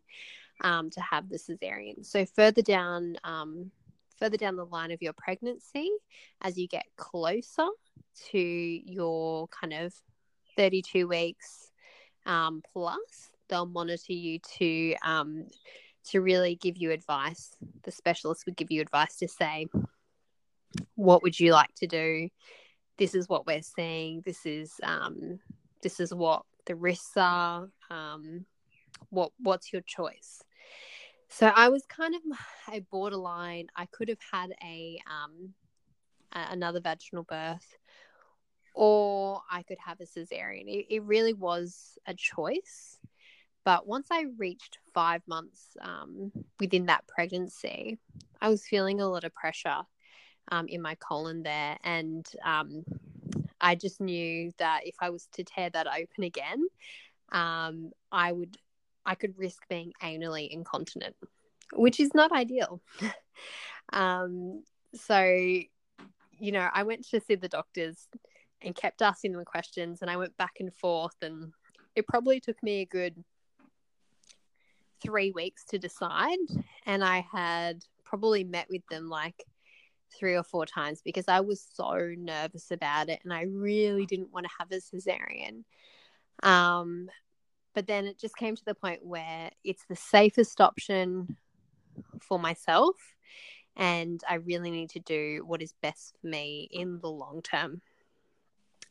um, 0.61 0.89
to 0.91 1.01
have 1.01 1.29
the 1.29 1.37
cesarean. 1.37 2.05
So 2.05 2.25
further 2.25 2.61
down, 2.61 3.15
um, 3.23 3.71
further 4.17 4.37
down 4.37 4.55
the 4.55 4.65
line 4.65 4.91
of 4.91 5.01
your 5.01 5.13
pregnancy, 5.13 5.89
as 6.41 6.57
you 6.57 6.67
get 6.67 6.85
closer 6.97 7.67
to 8.31 8.39
your 8.39 9.47
kind 9.47 9.73
of 9.73 9.93
32 10.57 11.07
weeks 11.07 11.71
um, 12.25 12.61
plus, 12.73 13.31
they'll 13.47 13.65
monitor 13.65 14.13
you 14.13 14.39
to 14.57 14.95
um, 15.03 15.47
to 16.09 16.21
really 16.21 16.55
give 16.55 16.77
you 16.77 16.91
advice. 16.91 17.55
The 17.83 17.91
specialist 17.91 18.45
would 18.45 18.57
give 18.57 18.71
you 18.71 18.81
advice 18.81 19.17
to 19.17 19.27
say, 19.27 19.67
what 20.95 21.23
would 21.23 21.39
you 21.39 21.51
like 21.51 21.73
to 21.75 21.87
do? 21.87 22.29
This 22.97 23.15
is 23.15 23.29
what 23.29 23.47
we're 23.47 23.61
seeing. 23.61 24.21
This 24.25 24.45
is 24.45 24.73
um, 24.83 25.39
this 25.81 25.99
is 25.99 26.13
what 26.13 26.43
the 26.65 26.75
risks 26.75 27.13
are. 27.15 27.69
Um, 27.89 28.45
what 29.09 29.31
what's 29.39 29.71
your 29.71 29.81
choice? 29.81 30.43
So 31.29 31.47
I 31.47 31.69
was 31.69 31.85
kind 31.85 32.15
of 32.15 32.21
a 32.73 32.79
borderline. 32.81 33.67
I 33.75 33.85
could 33.85 34.09
have 34.09 34.19
had 34.31 34.53
a 34.63 34.99
um, 35.07 35.53
another 36.33 36.81
vaginal 36.81 37.23
birth, 37.23 37.77
or 38.73 39.41
I 39.49 39.63
could 39.63 39.77
have 39.85 39.99
a 40.01 40.05
cesarean. 40.05 40.67
It, 40.67 40.87
it 40.89 41.03
really 41.03 41.33
was 41.33 41.97
a 42.05 42.13
choice. 42.13 42.97
But 43.65 43.85
once 43.85 44.07
I 44.09 44.25
reached 44.37 44.79
five 44.93 45.21
months 45.27 45.77
um, 45.81 46.31
within 46.59 46.85
that 46.87 47.05
pregnancy, 47.07 47.99
I 48.41 48.49
was 48.49 48.65
feeling 48.65 48.99
a 48.99 49.07
lot 49.07 49.25
of 49.25 49.33
pressure 49.33 49.81
um, 50.51 50.67
in 50.67 50.81
my 50.81 50.95
colon 50.95 51.43
there, 51.43 51.77
and 51.83 52.27
um, 52.43 52.83
I 53.61 53.75
just 53.75 54.01
knew 54.01 54.51
that 54.57 54.87
if 54.87 54.95
I 55.01 55.09
was 55.09 55.27
to 55.33 55.43
tear 55.43 55.69
that 55.69 55.87
open 55.87 56.23
again, 56.23 56.65
um, 57.31 57.91
I 58.11 58.31
would 58.31 58.57
I 59.09 59.15
could 59.15 59.37
risk 59.39 59.67
being 59.67 59.91
anally 60.03 60.47
incontinent, 60.51 61.15
which 61.73 61.99
is 61.99 62.13
not 62.13 62.31
ideal. 62.31 62.79
um, 63.93 64.63
so, 64.93 65.19
you 65.19 66.51
know, 66.51 66.69
I 66.71 66.83
went 66.83 67.09
to 67.09 67.19
see 67.19 67.33
the 67.33 67.49
doctors 67.49 68.07
and 68.61 68.75
kept 68.75 69.01
asking 69.01 69.31
them 69.33 69.43
questions, 69.45 70.03
and 70.03 70.11
I 70.11 70.17
went 70.17 70.37
back 70.37 70.57
and 70.59 70.71
forth, 70.71 71.15
and 71.23 71.51
it 71.95 72.07
probably 72.07 72.39
took 72.39 72.61
me 72.61 72.81
a 72.81 72.85
good 72.85 73.15
three 75.01 75.31
weeks 75.31 75.65
to 75.69 75.79
decide, 75.79 76.37
and 76.85 77.03
I 77.03 77.25
had 77.31 77.83
probably 78.03 78.43
met 78.43 78.67
with 78.69 78.85
them 78.91 79.09
like 79.09 79.43
three 80.15 80.35
or 80.35 80.43
four 80.43 80.67
times 80.67 81.01
because 81.03 81.27
I 81.27 81.39
was 81.39 81.65
so 81.73 82.13
nervous 82.15 82.69
about 82.69 83.09
it 83.09 83.19
and 83.23 83.31
I 83.31 83.43
really 83.43 84.07
didn't 84.07 84.33
want 84.33 84.47
to 84.47 84.51
have 84.57 84.71
a 84.71 84.77
cesarean. 84.77 85.63
Um, 86.41 87.09
but 87.73 87.87
then 87.87 88.05
it 88.05 88.19
just 88.19 88.35
came 88.35 88.55
to 88.55 88.65
the 88.65 88.75
point 88.75 89.05
where 89.05 89.51
it's 89.63 89.85
the 89.87 89.95
safest 89.95 90.59
option 90.59 91.37
for 92.21 92.39
myself 92.39 92.95
and 93.75 94.21
I 94.29 94.35
really 94.35 94.71
need 94.71 94.89
to 94.91 94.99
do 94.99 95.43
what 95.45 95.61
is 95.61 95.73
best 95.81 96.15
for 96.19 96.27
me 96.27 96.67
in 96.71 96.99
the 96.99 97.09
long 97.09 97.41
term. 97.41 97.81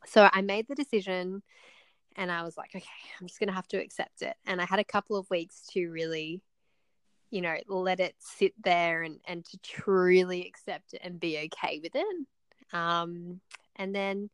So 0.07 0.29
I 0.33 0.41
made 0.41 0.67
the 0.67 0.75
decision 0.75 1.43
and 2.17 2.33
I 2.33 2.43
was 2.43 2.57
like, 2.57 2.71
okay, 2.75 2.85
I'm 3.21 3.27
just 3.27 3.39
going 3.39 3.49
to 3.49 3.55
have 3.55 3.69
to 3.69 3.77
accept 3.77 4.23
it. 4.23 4.35
And 4.47 4.61
I 4.61 4.65
had 4.65 4.79
a 4.79 4.85
couple 4.85 5.17
of 5.17 5.29
weeks 5.31 5.67
to 5.73 5.89
really, 5.91 6.41
you 7.31 7.43
know, 7.43 7.57
let 7.69 8.01
it 8.01 8.15
sit 8.19 8.55
there 8.65 9.03
and, 9.03 9.21
and 9.27 9.45
to 9.45 9.59
truly 9.59 10.47
accept 10.47 10.95
it 10.95 11.03
and 11.05 11.21
be 11.21 11.39
okay 11.39 11.81
with 11.83 11.93
it. 11.95 12.27
Um, 12.73 13.41
and 13.77 13.95
then 13.95 14.31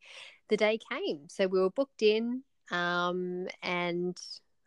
the 0.49 0.57
day 0.57 0.79
came. 0.91 1.29
So 1.29 1.49
we 1.49 1.61
were 1.61 1.71
booked 1.71 2.03
in 2.03 2.43
um, 2.71 3.47
and 3.63 4.17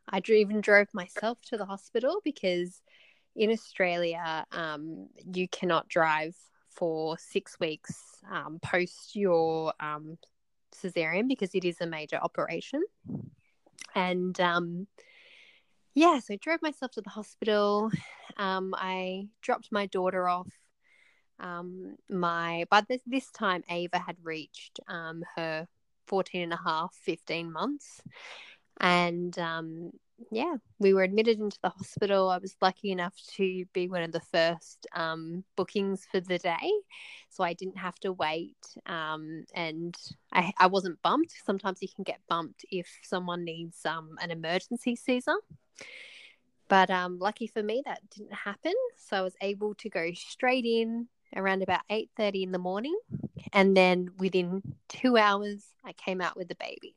I 0.10 0.22
even 0.28 0.62
drove 0.62 0.88
myself 0.94 1.42
to 1.48 1.58
the 1.58 1.66
hospital 1.66 2.22
because 2.24 2.82
in 3.36 3.52
Australia, 3.52 4.46
um, 4.52 5.08
you 5.34 5.48
cannot 5.48 5.88
drive 5.88 6.36
for 6.70 7.18
six 7.18 7.60
weeks 7.60 7.94
um, 8.32 8.60
post 8.62 9.16
your 9.16 9.74
um, 9.80 10.18
cesarean 10.76 11.28
because 11.28 11.54
it 11.56 11.66
is 11.66 11.82
a 11.82 11.86
major 11.86 12.18
operation. 12.18 12.84
And 13.96 14.40
um, 14.40 14.88
yeah, 15.94 16.20
so 16.20 16.36
I 16.36 16.38
drove 16.38 16.62
myself 16.62 16.92
to 16.92 17.02
the 17.02 17.10
hospital. 17.10 17.92
Um, 18.38 18.76
I 18.78 19.28
dropped 19.42 19.72
my 19.72 19.88
daughter 19.88 20.28
off. 20.28 20.52
Um, 21.40 21.96
my 22.10 22.66
but 22.72 22.88
this, 22.88 23.02
this 23.06 23.30
time 23.32 23.64
Ava 23.70 24.00
had 24.00 24.18
reached 24.24 24.80
um, 24.88 25.24
her 25.36 25.68
14 26.08 26.42
and 26.42 26.54
a 26.54 26.60
half, 26.64 26.94
15 27.04 27.52
months. 27.52 28.02
And 28.80 29.38
um, 29.40 29.92
yeah, 30.32 30.56
we 30.80 30.94
were 30.94 31.04
admitted 31.04 31.40
into 31.40 31.58
the 31.62 31.70
hospital. 31.70 32.30
I 32.30 32.38
was 32.38 32.56
lucky 32.62 32.92
enough 32.92 33.14
to 33.36 33.66
be 33.74 33.88
one 33.88 34.04
of 34.04 34.12
the 34.12 34.20
first 34.20 34.88
um, 34.94 35.44
bookings 35.56 36.06
for 36.12 36.20
the 36.20 36.40
day, 36.40 36.72
so 37.30 37.44
I 37.44 37.54
didn't 37.54 37.78
have 37.78 37.96
to 38.00 38.14
wait. 38.14 38.58
Um, 38.86 39.46
and 39.54 39.96
I, 40.32 40.52
I 40.58 40.68
wasn't 40.68 41.02
bumped. 41.02 41.34
Sometimes 41.46 41.82
you 41.82 41.90
can 41.94 42.04
get 42.04 42.20
bumped 42.28 42.66
if 42.72 42.88
someone 43.04 43.44
needs 43.44 43.86
um, 43.86 44.18
an 44.22 44.32
emergency 44.32 44.96
Caesar. 44.96 45.36
But 46.68 46.90
um, 46.90 47.20
lucky 47.20 47.48
for 47.48 47.64
me, 47.64 47.82
that 47.86 48.02
didn't 48.10 48.34
happen. 48.34 48.74
So 48.98 49.18
I 49.18 49.22
was 49.22 49.36
able 49.42 49.76
to 49.76 49.90
go 49.90 50.12
straight 50.14 50.66
in 50.66 51.08
around 51.36 51.64
about 51.64 51.82
8.30 51.90 52.44
in 52.44 52.52
the 52.52 52.58
morning. 52.58 52.98
And 53.54 53.76
then 53.76 54.10
within 54.18 54.62
two 54.90 55.18
hours, 55.18 55.66
I 55.86 55.94
came 55.94 56.22
out 56.22 56.38
with 56.38 56.48
the 56.48 56.56
baby. 56.56 56.96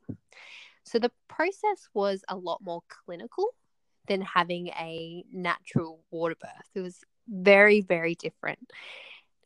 So 0.83 0.99
the 0.99 1.11
process 1.27 1.87
was 1.93 2.23
a 2.27 2.35
lot 2.35 2.61
more 2.61 2.81
clinical 2.87 3.45
than 4.07 4.21
having 4.21 4.67
a 4.69 5.23
natural 5.31 5.99
water 6.11 6.35
birth. 6.39 6.69
It 6.73 6.81
was 6.81 7.01
very, 7.27 7.81
very 7.81 8.15
different. 8.15 8.71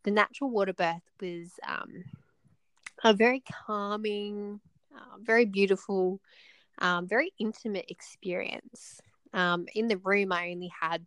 The 0.04 0.12
natural 0.12 0.50
water 0.50 0.74
birth 0.74 1.02
was 1.21 1.52
um, 1.67 2.04
a 3.04 3.13
very 3.13 3.43
calming, 3.67 4.60
uh, 4.95 5.17
very 5.21 5.45
beautiful, 5.45 6.19
um, 6.80 7.08
very 7.08 7.32
intimate 7.38 7.86
experience. 7.89 9.02
Um, 9.34 9.67
in 9.76 9.88
the 9.88 9.98
room, 9.98 10.32
I 10.32 10.52
only 10.52 10.71
had 10.80 11.06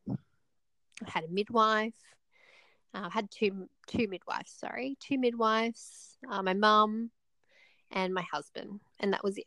I 1.07 1.11
had 1.11 1.25
a 1.25 1.29
midwife. 1.29 1.95
Uh, 2.95 3.11
had 3.11 3.31
two 3.31 3.69
two 3.87 4.09
midwives. 4.09 4.53
Sorry, 4.59 4.97
two 5.01 5.19
midwives. 5.19 6.17
Uh, 6.29 6.43
my 6.43 6.55
mum 6.55 7.11
and 7.91 8.13
my 8.13 8.25
husband, 8.31 8.81
and 8.99 9.13
that 9.13 9.23
was 9.23 9.39
it 9.39 9.47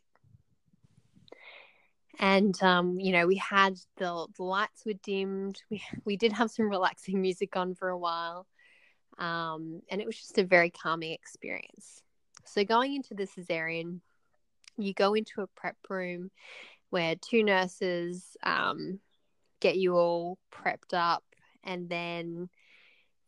and 2.18 2.60
um, 2.62 2.98
you 3.00 3.12
know 3.12 3.26
we 3.26 3.36
had 3.36 3.76
the, 3.96 4.26
the 4.36 4.42
lights 4.42 4.84
were 4.84 4.92
dimmed 5.04 5.60
we, 5.70 5.82
we 6.04 6.16
did 6.16 6.32
have 6.32 6.50
some 6.50 6.68
relaxing 6.68 7.20
music 7.20 7.56
on 7.56 7.74
for 7.74 7.88
a 7.88 7.98
while 7.98 8.46
um, 9.18 9.82
and 9.90 10.00
it 10.00 10.06
was 10.06 10.16
just 10.16 10.38
a 10.38 10.44
very 10.44 10.70
calming 10.70 11.12
experience 11.12 12.02
so 12.44 12.64
going 12.64 12.94
into 12.94 13.14
the 13.14 13.26
cesarean 13.26 14.00
you 14.78 14.94
go 14.94 15.14
into 15.14 15.42
a 15.42 15.46
prep 15.48 15.76
room 15.88 16.30
where 16.90 17.14
two 17.16 17.42
nurses 17.42 18.36
um, 18.42 18.98
get 19.60 19.76
you 19.76 19.94
all 19.94 20.38
prepped 20.52 20.94
up 20.94 21.24
and 21.64 21.88
then 21.88 22.48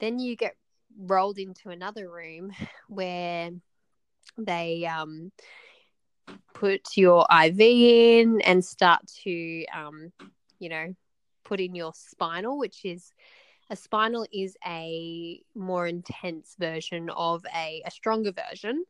then 0.01 0.19
you 0.19 0.37
get 0.37 0.57
rolled 0.99 1.39
into 1.39 1.71
another 1.71 2.11
room 2.11 2.53
where 2.89 3.51
they 4.39 4.87
um, 4.87 5.33
put 6.55 6.97
your 6.97 7.27
IV 7.31 7.61
in 7.61 8.41
and 8.43 8.65
start 8.65 9.07
to, 9.25 9.65
um, 9.75 10.13
you 10.59 10.69
know, 10.69 10.95
put 11.45 11.61
in 11.61 11.75
your 11.75 11.93
spinal, 11.95 12.59
which 12.59 12.85
is 12.85 13.13
a 13.71 13.77
spinal 13.77 14.27
is 14.33 14.57
a 14.67 15.41
more 15.55 15.87
intense 15.87 16.57
version 16.59 17.11
of 17.11 17.45
a, 17.55 17.83
a 17.87 17.91
stronger 17.91 18.33
version 18.33 18.85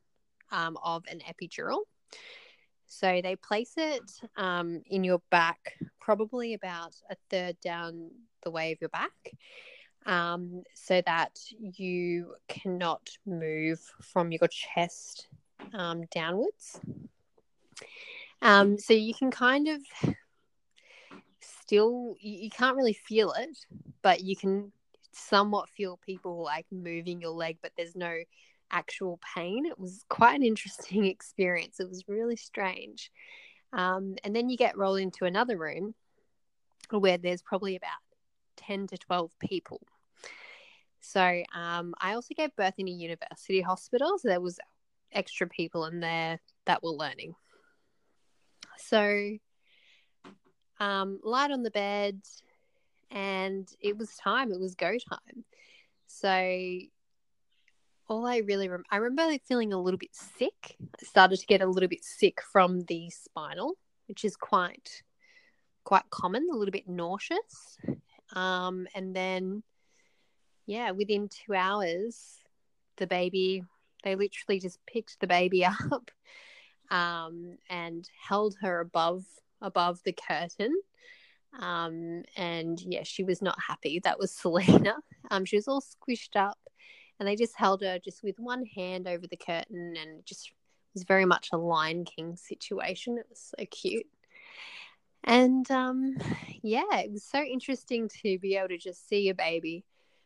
um, 0.50 0.76
of 0.82 1.04
an 1.10 1.20
epidural. 1.20 1.80
So 2.86 3.20
they 3.22 3.36
place 3.36 3.74
it 3.76 4.10
um, 4.36 4.82
in 4.86 5.04
your 5.04 5.20
back, 5.30 5.74
probably 6.00 6.54
about 6.54 6.94
a 7.10 7.16
third 7.30 7.58
down 7.60 8.10
the 8.42 8.50
way 8.50 8.72
of 8.72 8.80
your 8.80 8.90
back, 8.90 9.12
um, 10.06 10.62
so 10.74 11.02
that 11.06 11.38
you 11.58 12.34
cannot 12.48 13.10
move 13.26 13.80
from 14.00 14.32
your 14.32 14.48
chest 14.48 15.28
um, 15.72 16.04
downwards. 16.10 16.80
Um, 18.42 18.78
so 18.78 18.92
you 18.92 19.14
can 19.14 19.30
kind 19.30 19.68
of 19.68 19.80
still, 21.40 22.14
you, 22.20 22.50
can't 22.50 22.76
really 22.76 22.92
feel 22.92 23.32
it, 23.32 23.56
but 24.02 24.22
you 24.22 24.36
can 24.36 24.70
somewhat 25.12 25.70
feel 25.70 25.98
people 26.04 26.42
like 26.42 26.66
moving 26.70 27.20
your 27.20 27.30
leg, 27.30 27.58
but 27.62 27.72
there's 27.76 27.96
no 27.96 28.16
actual 28.70 29.18
pain. 29.34 29.64
It 29.64 29.78
was 29.78 30.04
quite 30.08 30.34
an 30.34 30.42
interesting 30.42 31.04
experience. 31.06 31.80
It 31.80 31.88
was 31.88 32.04
really 32.06 32.36
strange. 32.36 33.10
Um, 33.72 34.16
and 34.22 34.36
then 34.36 34.50
you 34.50 34.56
get 34.56 34.76
rolled 34.76 35.00
into 35.00 35.24
another 35.24 35.56
room 35.56 35.94
where 36.90 37.18
there's 37.18 37.42
probably 37.42 37.76
about 37.76 37.90
10 38.56 38.88
to 38.88 38.98
12 38.98 39.30
people. 39.40 39.80
So 41.04 41.42
um, 41.54 41.94
I 42.00 42.14
also 42.14 42.34
gave 42.34 42.56
birth 42.56 42.74
in 42.78 42.88
a 42.88 42.90
university 42.90 43.60
hospital. 43.60 44.16
So 44.18 44.28
there 44.28 44.40
was 44.40 44.58
extra 45.12 45.46
people 45.46 45.84
in 45.84 46.00
there 46.00 46.40
that 46.64 46.82
were 46.82 46.90
learning. 46.90 47.34
So, 48.78 49.36
um, 50.80 51.20
light 51.22 51.50
on 51.50 51.62
the 51.62 51.70
bed, 51.70 52.22
and 53.10 53.68
it 53.80 53.98
was 53.98 54.16
time. 54.16 54.50
It 54.50 54.58
was 54.58 54.74
go 54.74 54.92
time. 54.92 55.44
So, 56.06 56.78
all 58.08 58.26
I 58.26 58.38
really 58.38 58.68
rem- 58.68 58.84
I 58.90 58.96
remember 58.96 59.38
feeling 59.46 59.72
a 59.72 59.80
little 59.80 59.98
bit 59.98 60.14
sick. 60.14 60.76
I 60.80 61.04
started 61.04 61.38
to 61.38 61.46
get 61.46 61.60
a 61.60 61.66
little 61.66 61.88
bit 61.88 62.02
sick 62.02 62.40
from 62.50 62.80
the 62.82 63.10
spinal, 63.10 63.74
which 64.08 64.24
is 64.24 64.36
quite 64.36 65.02
quite 65.84 66.08
common. 66.10 66.48
A 66.50 66.56
little 66.56 66.72
bit 66.72 66.88
nauseous, 66.88 67.78
um, 68.32 68.88
and 68.94 69.14
then 69.14 69.62
yeah, 70.66 70.90
within 70.90 71.28
two 71.28 71.54
hours, 71.54 72.38
the 72.96 73.06
baby 73.06 73.64
they 74.04 74.14
literally 74.16 74.60
just 74.60 74.78
picked 74.86 75.18
the 75.18 75.26
baby 75.26 75.64
up 75.92 76.10
um, 76.90 77.56
and 77.68 78.08
held 78.28 78.56
her 78.60 78.80
above 78.80 79.24
above 79.60 80.00
the 80.04 80.12
curtain. 80.12 80.74
Um, 81.58 82.24
and 82.36 82.80
yeah, 82.80 83.02
she 83.04 83.24
was 83.24 83.40
not 83.40 83.58
happy. 83.66 84.00
That 84.00 84.18
was 84.18 84.30
Selena. 84.36 84.96
Um, 85.30 85.44
she 85.44 85.56
was 85.56 85.68
all 85.68 85.82
squished 85.82 86.36
up, 86.36 86.58
and 87.18 87.28
they 87.28 87.36
just 87.36 87.56
held 87.56 87.82
her 87.82 87.98
just 87.98 88.22
with 88.22 88.38
one 88.38 88.64
hand 88.66 89.08
over 89.08 89.26
the 89.26 89.36
curtain, 89.36 89.94
and 90.00 90.24
just 90.24 90.52
was 90.92 91.04
very 91.04 91.24
much 91.24 91.48
a 91.52 91.56
Lion 91.56 92.04
King 92.04 92.36
situation. 92.36 93.18
It 93.18 93.26
was 93.28 93.52
so 93.56 93.64
cute. 93.66 94.06
And 95.24 95.68
um, 95.70 96.16
yeah, 96.62 96.98
it 96.98 97.10
was 97.10 97.24
so 97.24 97.42
interesting 97.42 98.08
to 98.22 98.38
be 98.38 98.56
able 98.56 98.68
to 98.68 98.78
just 98.78 99.08
see 99.08 99.30
a 99.30 99.34
baby, 99.34 99.84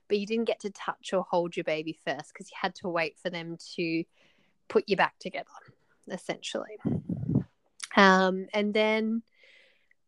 but 0.09 0.18
you 0.18 0.27
didn't 0.27 0.47
get 0.47 0.61
to 0.61 0.71
touch 0.71 1.12
or 1.12 1.25
hold 1.29 1.57
your 1.57 1.64
baby 1.64 1.99
first 2.05 2.33
because 2.33 2.51
you 2.51 2.57
had 2.61 2.75
to 2.77 2.88
wait 2.88 3.18
for 3.18 3.31
them 3.31 3.57
to 3.77 4.05
put 4.68 4.85
you 4.87 4.97
back 4.97 5.18
together 5.18 5.49
essentially. 6.11 6.79
Um, 7.97 8.47
and 8.53 8.73
then 8.73 9.23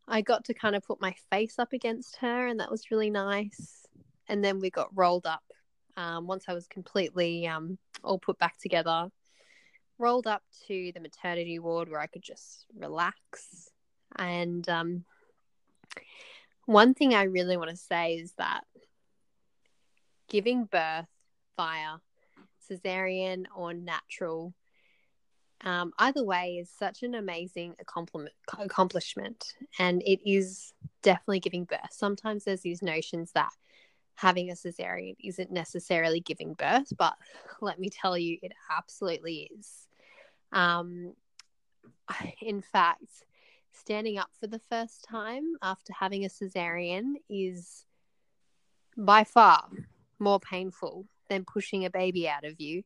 I 0.06 0.22
got 0.22 0.44
to 0.46 0.54
kind 0.54 0.74
of 0.74 0.84
put 0.84 1.00
my 1.00 1.14
face 1.30 1.58
up 1.58 1.72
against 1.72 2.16
her, 2.16 2.46
and 2.46 2.60
that 2.60 2.70
was 2.70 2.90
really 2.90 3.10
nice. 3.10 3.86
And 4.28 4.44
then 4.44 4.60
we 4.60 4.70
got 4.70 4.96
rolled 4.96 5.26
up 5.26 5.42
um, 5.96 6.26
once 6.26 6.44
I 6.48 6.52
was 6.52 6.66
completely 6.66 7.46
um, 7.46 7.78
all 8.02 8.18
put 8.18 8.38
back 8.38 8.58
together, 8.58 9.08
rolled 9.98 10.26
up 10.26 10.42
to 10.66 10.92
the 10.94 11.00
maternity 11.00 11.58
ward 11.58 11.88
where 11.88 12.00
I 12.00 12.06
could 12.06 12.22
just 12.22 12.66
relax. 12.76 13.70
And 14.16 14.68
um, 14.68 15.04
one 16.66 16.94
thing 16.94 17.14
I 17.14 17.24
really 17.24 17.56
want 17.56 17.70
to 17.70 17.76
say 17.76 18.14
is 18.14 18.32
that 18.38 18.64
giving 20.30 20.64
birth 20.64 21.06
via 21.56 21.98
cesarean 22.70 23.44
or 23.54 23.74
natural, 23.74 24.54
um, 25.62 25.92
either 25.98 26.24
way, 26.24 26.56
is 26.58 26.70
such 26.70 27.02
an 27.02 27.14
amazing 27.14 27.74
accomplishment. 28.48 29.54
And 29.78 30.02
it 30.06 30.20
is 30.24 30.72
definitely 31.02 31.40
giving 31.40 31.64
birth. 31.64 31.90
Sometimes 31.90 32.44
there's 32.44 32.62
these 32.62 32.80
notions 32.80 33.32
that 33.32 33.50
having 34.14 34.50
a 34.50 34.54
cesarean 34.54 35.16
isn't 35.22 35.50
necessarily 35.50 36.20
giving 36.20 36.54
birth, 36.54 36.92
but 36.96 37.14
let 37.60 37.78
me 37.78 37.90
tell 37.90 38.16
you, 38.16 38.38
it 38.42 38.52
absolutely 38.70 39.50
is. 39.58 39.88
Um, 40.52 41.14
in 42.40 42.62
fact, 42.62 43.24
standing 43.72 44.18
up 44.18 44.30
for 44.38 44.46
the 44.46 44.60
first 44.70 45.04
time 45.04 45.56
after 45.62 45.92
having 45.92 46.24
a 46.24 46.28
cesarean 46.28 47.14
is 47.28 47.84
by 48.96 49.24
far 49.24 49.68
more 50.20 50.40
painful 50.40 51.06
than 51.28 51.44
pushing 51.44 51.84
a 51.84 51.90
baby 51.90 52.28
out 52.28 52.44
of 52.44 52.60
you 52.60 52.82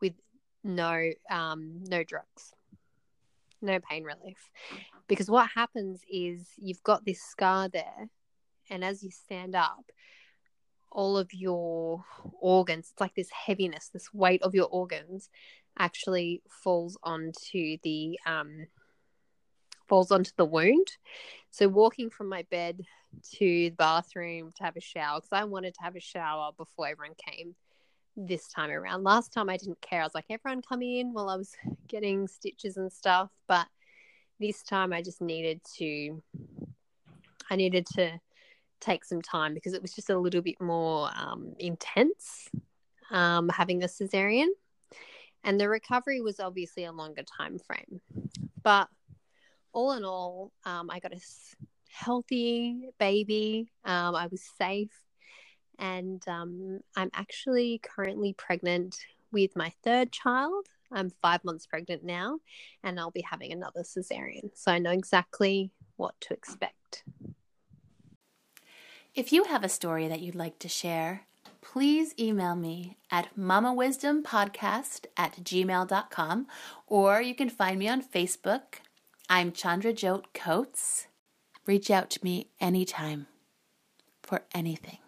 with 0.00 0.14
no 0.62 1.10
um, 1.30 1.82
no 1.88 2.04
drugs 2.04 2.52
no 3.62 3.78
pain 3.80 4.04
relief. 4.04 4.50
Because 5.08 5.30
what 5.30 5.50
happens 5.54 6.00
is 6.10 6.48
you've 6.56 6.82
got 6.82 7.04
this 7.04 7.22
scar 7.22 7.68
there 7.68 8.08
and 8.70 8.84
as 8.84 9.02
you 9.02 9.10
stand 9.10 9.54
up 9.54 9.92
all 10.90 11.16
of 11.16 11.32
your 11.32 12.04
organs 12.40 12.88
it's 12.90 13.00
like 13.00 13.14
this 13.14 13.30
heaviness 13.30 13.90
this 13.92 14.14
weight 14.14 14.42
of 14.42 14.54
your 14.54 14.66
organs 14.66 15.28
actually 15.78 16.42
falls 16.48 16.96
onto 17.02 17.76
the 17.82 18.18
um, 18.24 18.66
falls 19.88 20.10
onto 20.10 20.32
the 20.36 20.44
wound. 20.44 20.88
So 21.50 21.68
walking 21.68 22.10
from 22.10 22.28
my 22.28 22.44
bed 22.50 22.82
to 23.36 23.38
the 23.38 23.70
bathroom 23.70 24.52
to 24.56 24.64
have 24.64 24.76
a 24.76 24.80
shower 24.80 25.20
because 25.20 25.32
I 25.32 25.44
wanted 25.44 25.74
to 25.74 25.82
have 25.82 25.96
a 25.96 26.00
shower 26.00 26.50
before 26.56 26.88
everyone 26.88 27.16
came 27.16 27.54
this 28.16 28.48
time 28.48 28.70
around. 28.70 29.04
Last 29.04 29.32
time 29.32 29.48
I 29.48 29.56
didn't 29.56 29.80
care. 29.80 30.00
I 30.00 30.04
was 30.04 30.14
like, 30.14 30.26
everyone 30.30 30.62
come 30.62 30.82
in 30.82 31.12
while 31.12 31.28
I 31.28 31.36
was 31.36 31.52
getting 31.88 32.28
stitches 32.28 32.76
and 32.76 32.92
stuff. 32.92 33.30
But 33.46 33.66
this 34.38 34.62
time 34.62 34.92
I 34.92 35.02
just 35.02 35.20
needed 35.20 35.60
to 35.78 36.22
I 37.48 37.56
needed 37.56 37.86
to 37.94 38.20
take 38.80 39.04
some 39.04 39.22
time 39.22 39.54
because 39.54 39.72
it 39.72 39.82
was 39.82 39.94
just 39.94 40.10
a 40.10 40.18
little 40.18 40.42
bit 40.42 40.60
more 40.60 41.10
um, 41.16 41.54
intense 41.58 42.48
um, 43.10 43.48
having 43.48 43.82
a 43.82 43.86
cesarean 43.86 44.48
and 45.44 45.60
the 45.60 45.68
recovery 45.68 46.20
was 46.20 46.40
obviously 46.40 46.84
a 46.84 46.92
longer 46.92 47.22
time 47.22 47.58
frame 47.58 48.00
but 48.62 48.88
all 49.76 49.92
in 49.92 50.04
all 50.04 50.50
um, 50.64 50.88
i 50.90 50.98
got 50.98 51.12
a 51.12 51.20
healthy 51.90 52.88
baby 52.98 53.70
um, 53.84 54.14
i 54.16 54.26
was 54.26 54.42
safe 54.58 55.02
and 55.78 56.26
um, 56.26 56.80
i'm 56.96 57.10
actually 57.12 57.78
currently 57.84 58.32
pregnant 58.32 58.96
with 59.30 59.54
my 59.54 59.70
third 59.84 60.10
child 60.10 60.66
i'm 60.90 61.10
five 61.20 61.44
months 61.44 61.66
pregnant 61.66 62.02
now 62.02 62.38
and 62.82 62.98
i'll 62.98 63.10
be 63.10 63.24
having 63.30 63.52
another 63.52 63.82
cesarean 63.82 64.50
so 64.54 64.72
i 64.72 64.78
know 64.78 64.92
exactly 64.92 65.70
what 65.96 66.14
to 66.20 66.32
expect 66.32 67.04
if 69.14 69.30
you 69.30 69.44
have 69.44 69.62
a 69.62 69.68
story 69.68 70.08
that 70.08 70.20
you'd 70.20 70.34
like 70.34 70.58
to 70.58 70.68
share 70.68 71.26
please 71.60 72.14
email 72.18 72.54
me 72.54 72.96
at 73.10 73.28
mamawisdompodcast 73.36 75.04
at 75.18 75.36
gmail.com 75.42 76.46
or 76.86 77.20
you 77.20 77.34
can 77.34 77.50
find 77.50 77.78
me 77.78 77.88
on 77.88 78.00
Facebook. 78.00 78.80
I'm 79.28 79.50
Chandra 79.50 79.92
Jote 79.92 80.26
Coates. 80.34 81.08
Reach 81.66 81.90
out 81.90 82.10
to 82.10 82.20
me 82.22 82.50
anytime 82.60 83.26
for 84.22 84.42
anything. 84.54 84.98